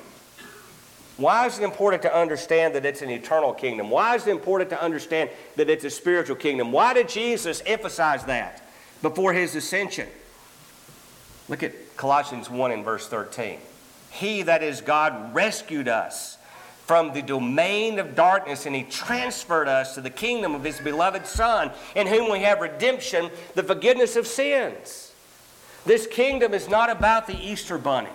Why 1.17 1.47
is 1.47 1.59
it 1.59 1.63
important 1.63 2.03
to 2.03 2.15
understand 2.15 2.75
that 2.75 2.85
it's 2.85 3.01
an 3.01 3.11
eternal 3.11 3.53
kingdom? 3.53 3.89
Why 3.89 4.17
is 4.17 4.27
it 4.27 4.33
important 4.33 4.71
to 4.71 4.83
understand 4.83 5.31
that 5.55 5.71
it's 5.71 5.85
a 5.85 5.91
spiritual 5.91 6.35
kingdom? 6.35 6.73
Why 6.73 6.93
did 6.93 7.09
Jesus 7.09 7.63
emphasize 7.67 8.25
that 8.25 8.63
before 9.01 9.33
his 9.33 9.55
ascension? 9.55 10.09
Look 11.49 11.63
at 11.63 11.97
Colossians 11.97 12.51
1 12.51 12.73
and 12.73 12.85
verse 12.85 13.07
13. 13.07 13.59
He, 14.15 14.43
that 14.43 14.63
is 14.63 14.81
God, 14.81 15.35
rescued 15.35 15.89
us 15.89 16.39
from 16.87 17.13
the 17.13 17.23
domain 17.23 17.99
of 17.99 18.15
darkness 18.15 18.65
and 18.65 18.77
he 18.77 18.85
transferred 18.85 19.67
us 19.67 19.97
to 19.97 20.01
the 20.01 20.11
kingdom 20.11 20.55
of 20.55 20.63
his 20.63 20.79
beloved 20.79 21.27
Son, 21.27 21.73
in 21.97 22.07
whom 22.07 22.31
we 22.31 22.39
have 22.41 22.61
redemption, 22.61 23.29
the 23.57 23.63
forgiveness 23.65 24.15
of 24.15 24.29
sins. 24.29 25.13
This 25.85 26.07
kingdom 26.07 26.55
is 26.55 26.69
not 26.69 26.91
about 26.91 27.27
the 27.27 27.37
Easter 27.37 27.77
bunny. 27.77 28.11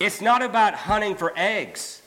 It's 0.00 0.22
not 0.22 0.40
about 0.40 0.72
hunting 0.72 1.14
for 1.14 1.30
eggs. 1.36 2.00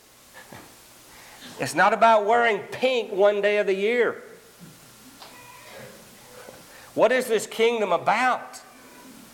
It's 1.60 1.76
not 1.76 1.92
about 1.92 2.26
wearing 2.26 2.58
pink 2.72 3.12
one 3.12 3.40
day 3.40 3.58
of 3.58 3.68
the 3.68 3.74
year. 3.74 4.20
What 6.94 7.12
is 7.12 7.26
this 7.26 7.46
kingdom 7.46 7.92
about? 7.92 8.60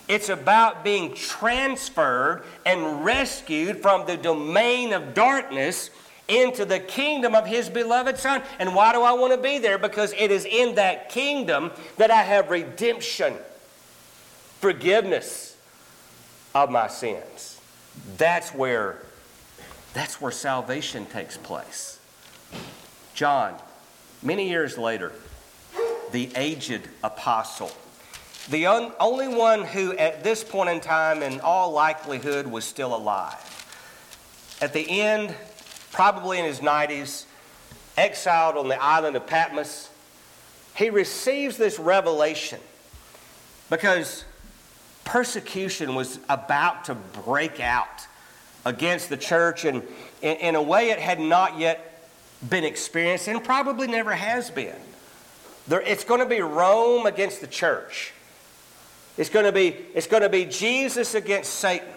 It's 0.09 0.29
about 0.29 0.85
being 0.85 1.15
transferred 1.15 2.45
and 2.65 3.05
rescued 3.05 3.83
from 3.83 4.07
the 4.07 4.17
domain 4.17 4.93
of 4.93 5.15
darkness 5.15 5.91
into 6.29 6.65
the 6.65 6.79
kingdom 6.79 7.35
of 7.35 7.47
his 7.47 7.69
beloved 7.69 8.19
Son. 8.19 8.43
And 8.59 8.75
why 8.75 8.93
do 8.93 9.03
I 9.03 9.13
want 9.13 9.33
to 9.33 9.41
be 9.41 9.59
there? 9.59 9.79
Because 9.79 10.13
it 10.17 10.31
is 10.31 10.45
in 10.45 10.77
that 10.77 11.09
kingdom 11.09 11.73
that 11.97 12.11
I 12.11 12.23
have 12.23 12.51
redemption, 12.51 13.35
forgiveness 14.61 15.57
of 16.55 16.71
my 16.71 16.89
sins. 16.89 17.61
That's 18.17 18.51
where, 18.51 18.99
that's 19.93 20.21
where 20.21 20.33
salvation 20.33 21.07
takes 21.07 21.37
place. 21.37 21.99
John, 23.15 23.55
many 24.23 24.49
years 24.49 24.77
later, 24.79 25.13
the 26.13 26.31
aged 26.37 26.83
apostle, 27.03 27.71
the 28.51 28.67
un- 28.67 28.93
only 29.01 29.29
one 29.29 29.65
who, 29.65 29.97
at 29.97 30.23
this 30.23 30.45
point 30.45 30.71
in 30.71 30.81
time, 30.81 31.23
in 31.23 31.41
all 31.41 31.73
likelihood, 31.73 32.47
was 32.47 32.65
still 32.65 32.95
alive. 32.95 33.53
At 34.61 34.73
the 34.73 35.01
end, 35.01 35.35
probably 35.93 36.39
in 36.39 36.45
his 36.45 36.61
90s, 36.61 37.25
exiled 37.97 38.57
on 38.57 38.69
the 38.69 38.81
island 38.83 39.17
of 39.17 39.27
Patmos, 39.27 39.91
he 40.77 40.91
receives 40.91 41.57
this 41.57 41.79
revelation 41.79 42.61
because 43.71 44.25
persecution 45.05 45.95
was 45.95 46.19
about 46.29 46.85
to 46.85 46.95
break 46.95 47.61
out 47.61 48.07
against 48.65 49.09
the 49.09 49.17
church, 49.17 49.65
and 49.65 49.83
in, 50.23 50.57
a 50.57 50.63
way 50.63 50.91
it 50.91 50.99
had 50.99 51.21
not 51.21 51.59
yet 51.59 52.03
been 52.49 52.65
experienced 52.65 53.29
and 53.29 53.43
probably 53.43 53.87
never 53.87 54.13
has 54.13 54.51
been. 54.51 54.77
There, 55.69 55.81
it's 55.81 56.05
going 56.05 56.21
to 56.21 56.27
be 56.27 56.41
Rome 56.41 57.07
against 57.07 57.41
the 57.41 57.47
church. 57.47 58.13
It's 59.17 59.31
going 59.31 59.47
to 59.47 59.53
be, 59.53 59.77
it's 59.95 60.07
going 60.07 60.23
to 60.23 60.29
be 60.29 60.45
Jesus 60.45 61.15
against 61.15 61.55
Satan. 61.55 61.89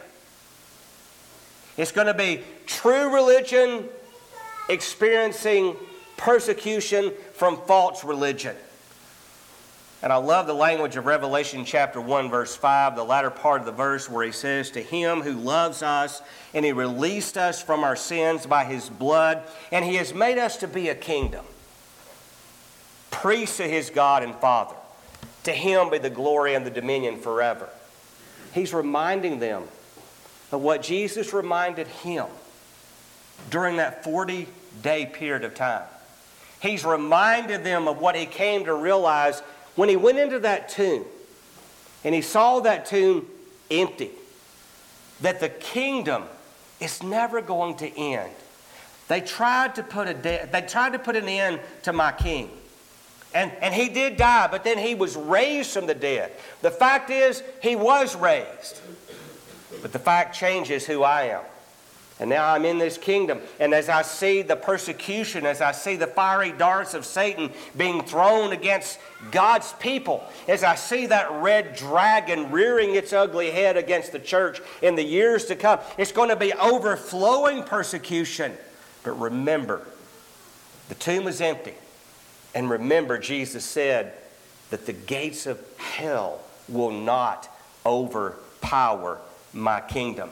It's 1.77 1.91
going 1.91 2.07
to 2.07 2.13
be 2.13 2.43
true 2.65 3.13
religion 3.13 3.85
experiencing 4.69 5.75
persecution 6.17 7.11
from 7.33 7.57
false 7.57 8.03
religion. 8.03 8.55
And 10.01 10.13
I 10.13 10.15
love 10.15 10.47
the 10.47 10.53
language 10.53 10.95
of 10.95 11.05
Revelation 11.05 11.65
chapter 11.65 11.99
1, 11.99 12.29
verse 12.29 12.55
5, 12.55 12.95
the 12.95 13.03
latter 13.03 13.29
part 13.29 13.59
of 13.59 13.65
the 13.65 13.73
verse 13.73 14.09
where 14.09 14.25
he 14.25 14.31
says, 14.31 14.71
To 14.71 14.81
him 14.81 15.21
who 15.21 15.33
loves 15.33 15.83
us, 15.83 16.21
and 16.53 16.63
he 16.63 16.71
released 16.71 17.37
us 17.37 17.61
from 17.61 17.83
our 17.83 17.97
sins 17.97 18.45
by 18.45 18.63
his 18.63 18.87
blood, 18.87 19.43
and 19.73 19.83
he 19.83 19.95
has 19.95 20.13
made 20.13 20.37
us 20.37 20.55
to 20.57 20.69
be 20.69 20.87
a 20.87 20.95
kingdom, 20.95 21.43
priests 23.11 23.57
to 23.57 23.67
his 23.67 23.89
God 23.89 24.23
and 24.23 24.33
Father. 24.35 24.75
To 25.43 25.51
him 25.51 25.89
be 25.89 25.97
the 25.97 26.09
glory 26.09 26.53
and 26.53 26.65
the 26.65 26.71
dominion 26.71 27.19
forever. 27.19 27.69
He's 28.53 28.73
reminding 28.73 29.39
them 29.39 29.63
of 30.51 30.61
what 30.61 30.81
Jesus 30.81 31.33
reminded 31.33 31.87
him 31.87 32.25
during 33.49 33.77
that 33.77 34.03
40 34.03 34.47
day 34.81 35.05
period 35.05 35.43
of 35.43 35.55
time. 35.55 35.83
He's 36.61 36.83
reminded 36.83 37.63
them 37.63 37.87
of 37.87 37.99
what 37.99 38.15
he 38.15 38.25
came 38.25 38.65
to 38.65 38.73
realize 38.73 39.39
when 39.75 39.87
he 39.87 39.95
went 39.95 40.19
into 40.19 40.39
that 40.39 40.69
tomb 40.69 41.05
and 42.03 42.13
he 42.13 42.21
saw 42.21 42.59
that 42.61 42.85
tomb 42.85 43.27
empty. 43.69 44.11
That 45.21 45.39
the 45.39 45.49
kingdom 45.49 46.23
is 46.79 47.03
never 47.03 47.41
going 47.41 47.75
to 47.77 47.97
end. 47.97 48.31
They 49.09 49.21
tried 49.21 49.75
to 49.75 49.83
put 49.83 50.07
a 50.07 50.13
de- 50.13 50.47
they 50.51 50.61
tried 50.61 50.93
to 50.93 50.99
put 50.99 51.15
an 51.15 51.27
end 51.27 51.59
to 51.83 51.93
my 51.93 52.11
king. 52.11 52.49
And, 53.33 53.51
and 53.61 53.73
he 53.73 53.89
did 53.89 54.17
die, 54.17 54.47
but 54.49 54.63
then 54.63 54.77
he 54.77 54.95
was 54.95 55.15
raised 55.15 55.71
from 55.71 55.85
the 55.85 55.93
dead. 55.93 56.31
The 56.61 56.71
fact 56.71 57.11
is, 57.11 57.43
he 57.61 57.75
was 57.75 58.15
raised. 58.15 58.81
But 59.81 59.93
the 59.93 59.99
fact 59.99 60.35
changes 60.35 60.85
who 60.85 61.03
I 61.03 61.23
am. 61.25 61.41
And 62.19 62.29
now 62.29 62.53
I'm 62.53 62.65
in 62.65 62.79
this 62.79 62.97
kingdom. 62.97 63.39
And 63.59 63.73
as 63.73 63.87
I 63.87 64.01
see 64.01 64.41
the 64.41 64.57
persecution, 64.57 65.45
as 65.45 65.61
I 65.61 65.71
see 65.71 65.95
the 65.95 66.07
fiery 66.07 66.51
darts 66.51 66.93
of 66.93 67.05
Satan 67.05 67.51
being 67.77 68.01
thrown 68.03 68.51
against 68.51 68.99
God's 69.31 69.71
people, 69.73 70.23
as 70.47 70.63
I 70.63 70.75
see 70.75 71.05
that 71.05 71.31
red 71.41 71.75
dragon 71.75 72.51
rearing 72.51 72.95
its 72.95 73.13
ugly 73.13 73.51
head 73.51 73.77
against 73.77 74.11
the 74.11 74.19
church 74.19 74.59
in 74.81 74.95
the 74.95 75.03
years 75.03 75.45
to 75.45 75.55
come, 75.55 75.79
it's 75.97 76.11
going 76.11 76.29
to 76.29 76.35
be 76.35 76.51
overflowing 76.53 77.63
persecution. 77.63 78.51
But 79.03 79.13
remember, 79.13 79.87
the 80.89 80.95
tomb 80.95 81.25
is 81.27 81.39
empty. 81.39 81.75
And 82.55 82.69
remember, 82.69 83.17
Jesus 83.17 83.63
said 83.63 84.13
that 84.69 84.85
the 84.85 84.93
gates 84.93 85.45
of 85.45 85.59
hell 85.77 86.41
will 86.67 86.91
not 86.91 87.49
overpower 87.85 89.19
my 89.53 89.81
kingdom. 89.81 90.29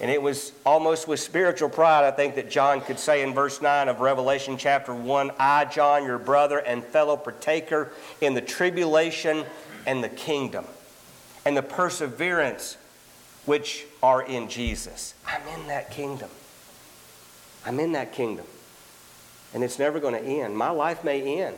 And 0.00 0.10
it 0.10 0.20
was 0.20 0.52
almost 0.66 1.06
with 1.06 1.20
spiritual 1.20 1.68
pride, 1.68 2.04
I 2.04 2.10
think, 2.10 2.34
that 2.34 2.50
John 2.50 2.80
could 2.80 2.98
say 2.98 3.22
in 3.22 3.34
verse 3.34 3.62
9 3.62 3.88
of 3.88 4.00
Revelation 4.00 4.56
chapter 4.56 4.92
1 4.92 5.32
I, 5.38 5.64
John, 5.66 6.04
your 6.04 6.18
brother 6.18 6.58
and 6.58 6.82
fellow 6.82 7.16
partaker 7.16 7.92
in 8.20 8.34
the 8.34 8.40
tribulation 8.40 9.44
and 9.86 10.02
the 10.02 10.08
kingdom 10.08 10.64
and 11.44 11.56
the 11.56 11.62
perseverance 11.62 12.76
which 13.44 13.84
are 14.02 14.22
in 14.22 14.48
Jesus. 14.48 15.14
I'm 15.26 15.46
in 15.60 15.68
that 15.68 15.90
kingdom. 15.90 16.30
I'm 17.64 17.78
in 17.78 17.92
that 17.92 18.12
kingdom 18.12 18.46
and 19.54 19.62
it's 19.62 19.78
never 19.78 20.00
going 20.00 20.14
to 20.14 20.22
end. 20.22 20.56
My 20.56 20.70
life 20.70 21.04
may 21.04 21.40
end, 21.40 21.56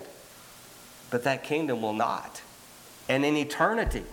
but 1.11 1.25
that 1.25 1.45
kingdom 1.45 1.83
will 1.83 1.93
not. 1.93 2.43
And 3.09 3.25
in 3.25 3.37
eternity, 3.37 4.05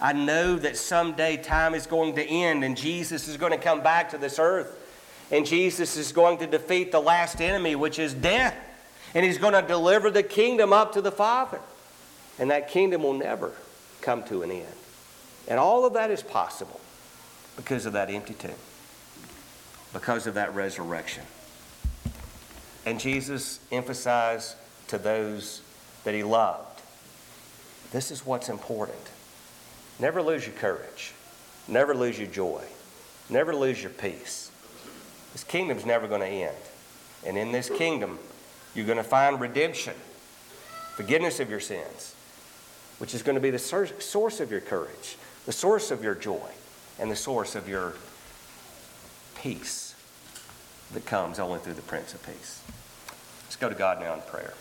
I 0.00 0.12
know 0.12 0.56
that 0.56 0.76
someday 0.76 1.36
time 1.36 1.74
is 1.74 1.86
going 1.86 2.14
to 2.14 2.24
end 2.24 2.64
and 2.64 2.76
Jesus 2.76 3.26
is 3.26 3.36
going 3.36 3.52
to 3.52 3.58
come 3.58 3.82
back 3.82 4.10
to 4.10 4.18
this 4.18 4.38
earth. 4.38 4.74
And 5.30 5.44
Jesus 5.44 5.96
is 5.96 6.12
going 6.12 6.38
to 6.38 6.46
defeat 6.46 6.92
the 6.92 7.00
last 7.00 7.40
enemy, 7.40 7.74
which 7.74 7.98
is 7.98 8.14
death. 8.14 8.56
And 9.14 9.24
he's 9.24 9.38
going 9.38 9.54
to 9.54 9.66
deliver 9.66 10.10
the 10.10 10.22
kingdom 10.22 10.72
up 10.72 10.92
to 10.92 11.02
the 11.02 11.12
Father. 11.12 11.60
And 12.38 12.50
that 12.50 12.68
kingdom 12.68 13.02
will 13.02 13.14
never 13.14 13.52
come 14.00 14.22
to 14.24 14.42
an 14.42 14.50
end. 14.50 14.66
And 15.48 15.58
all 15.58 15.84
of 15.84 15.94
that 15.94 16.10
is 16.10 16.22
possible 16.22 16.80
because 17.56 17.84
of 17.84 17.94
that 17.94 18.10
empty 18.10 18.34
tomb, 18.34 18.52
because 19.92 20.26
of 20.26 20.34
that 20.34 20.54
resurrection. 20.54 21.24
And 22.86 22.98
Jesus 22.98 23.60
emphasized 23.70 24.56
to 24.88 24.98
those 24.98 25.62
that 26.04 26.14
he 26.14 26.22
loved 26.22 26.68
this 27.92 28.10
is 28.10 28.26
what's 28.26 28.48
important. 28.48 28.98
Never 29.98 30.22
lose 30.22 30.46
your 30.46 30.54
courage, 30.56 31.12
never 31.66 31.94
lose 31.94 32.18
your 32.18 32.28
joy, 32.28 32.62
never 33.30 33.54
lose 33.54 33.82
your 33.82 33.90
peace. 33.90 34.50
This 35.32 35.44
kingdom's 35.44 35.86
never 35.86 36.06
going 36.06 36.20
to 36.20 36.26
end. 36.26 36.56
And 37.26 37.36
in 37.36 37.50
this 37.52 37.70
kingdom, 37.70 38.18
you're 38.74 38.86
going 38.86 38.98
to 38.98 39.04
find 39.04 39.40
redemption, 39.40 39.94
forgiveness 40.94 41.40
of 41.40 41.50
your 41.50 41.60
sins, 41.60 42.14
which 42.98 43.14
is 43.14 43.22
going 43.22 43.34
to 43.34 43.40
be 43.40 43.50
the 43.50 43.58
source 43.58 44.40
of 44.40 44.50
your 44.50 44.60
courage, 44.60 45.16
the 45.46 45.52
source 45.52 45.90
of 45.90 46.04
your 46.04 46.14
joy, 46.14 46.50
and 46.98 47.10
the 47.10 47.16
source 47.16 47.54
of 47.54 47.68
your 47.68 47.94
peace 49.36 49.87
that 50.92 51.06
comes 51.06 51.38
only 51.38 51.58
through 51.58 51.74
the 51.74 51.82
Prince 51.82 52.14
of 52.14 52.24
Peace. 52.24 52.62
Let's 53.44 53.56
go 53.56 53.68
to 53.68 53.74
God 53.74 54.00
now 54.00 54.14
in 54.14 54.20
prayer. 54.22 54.54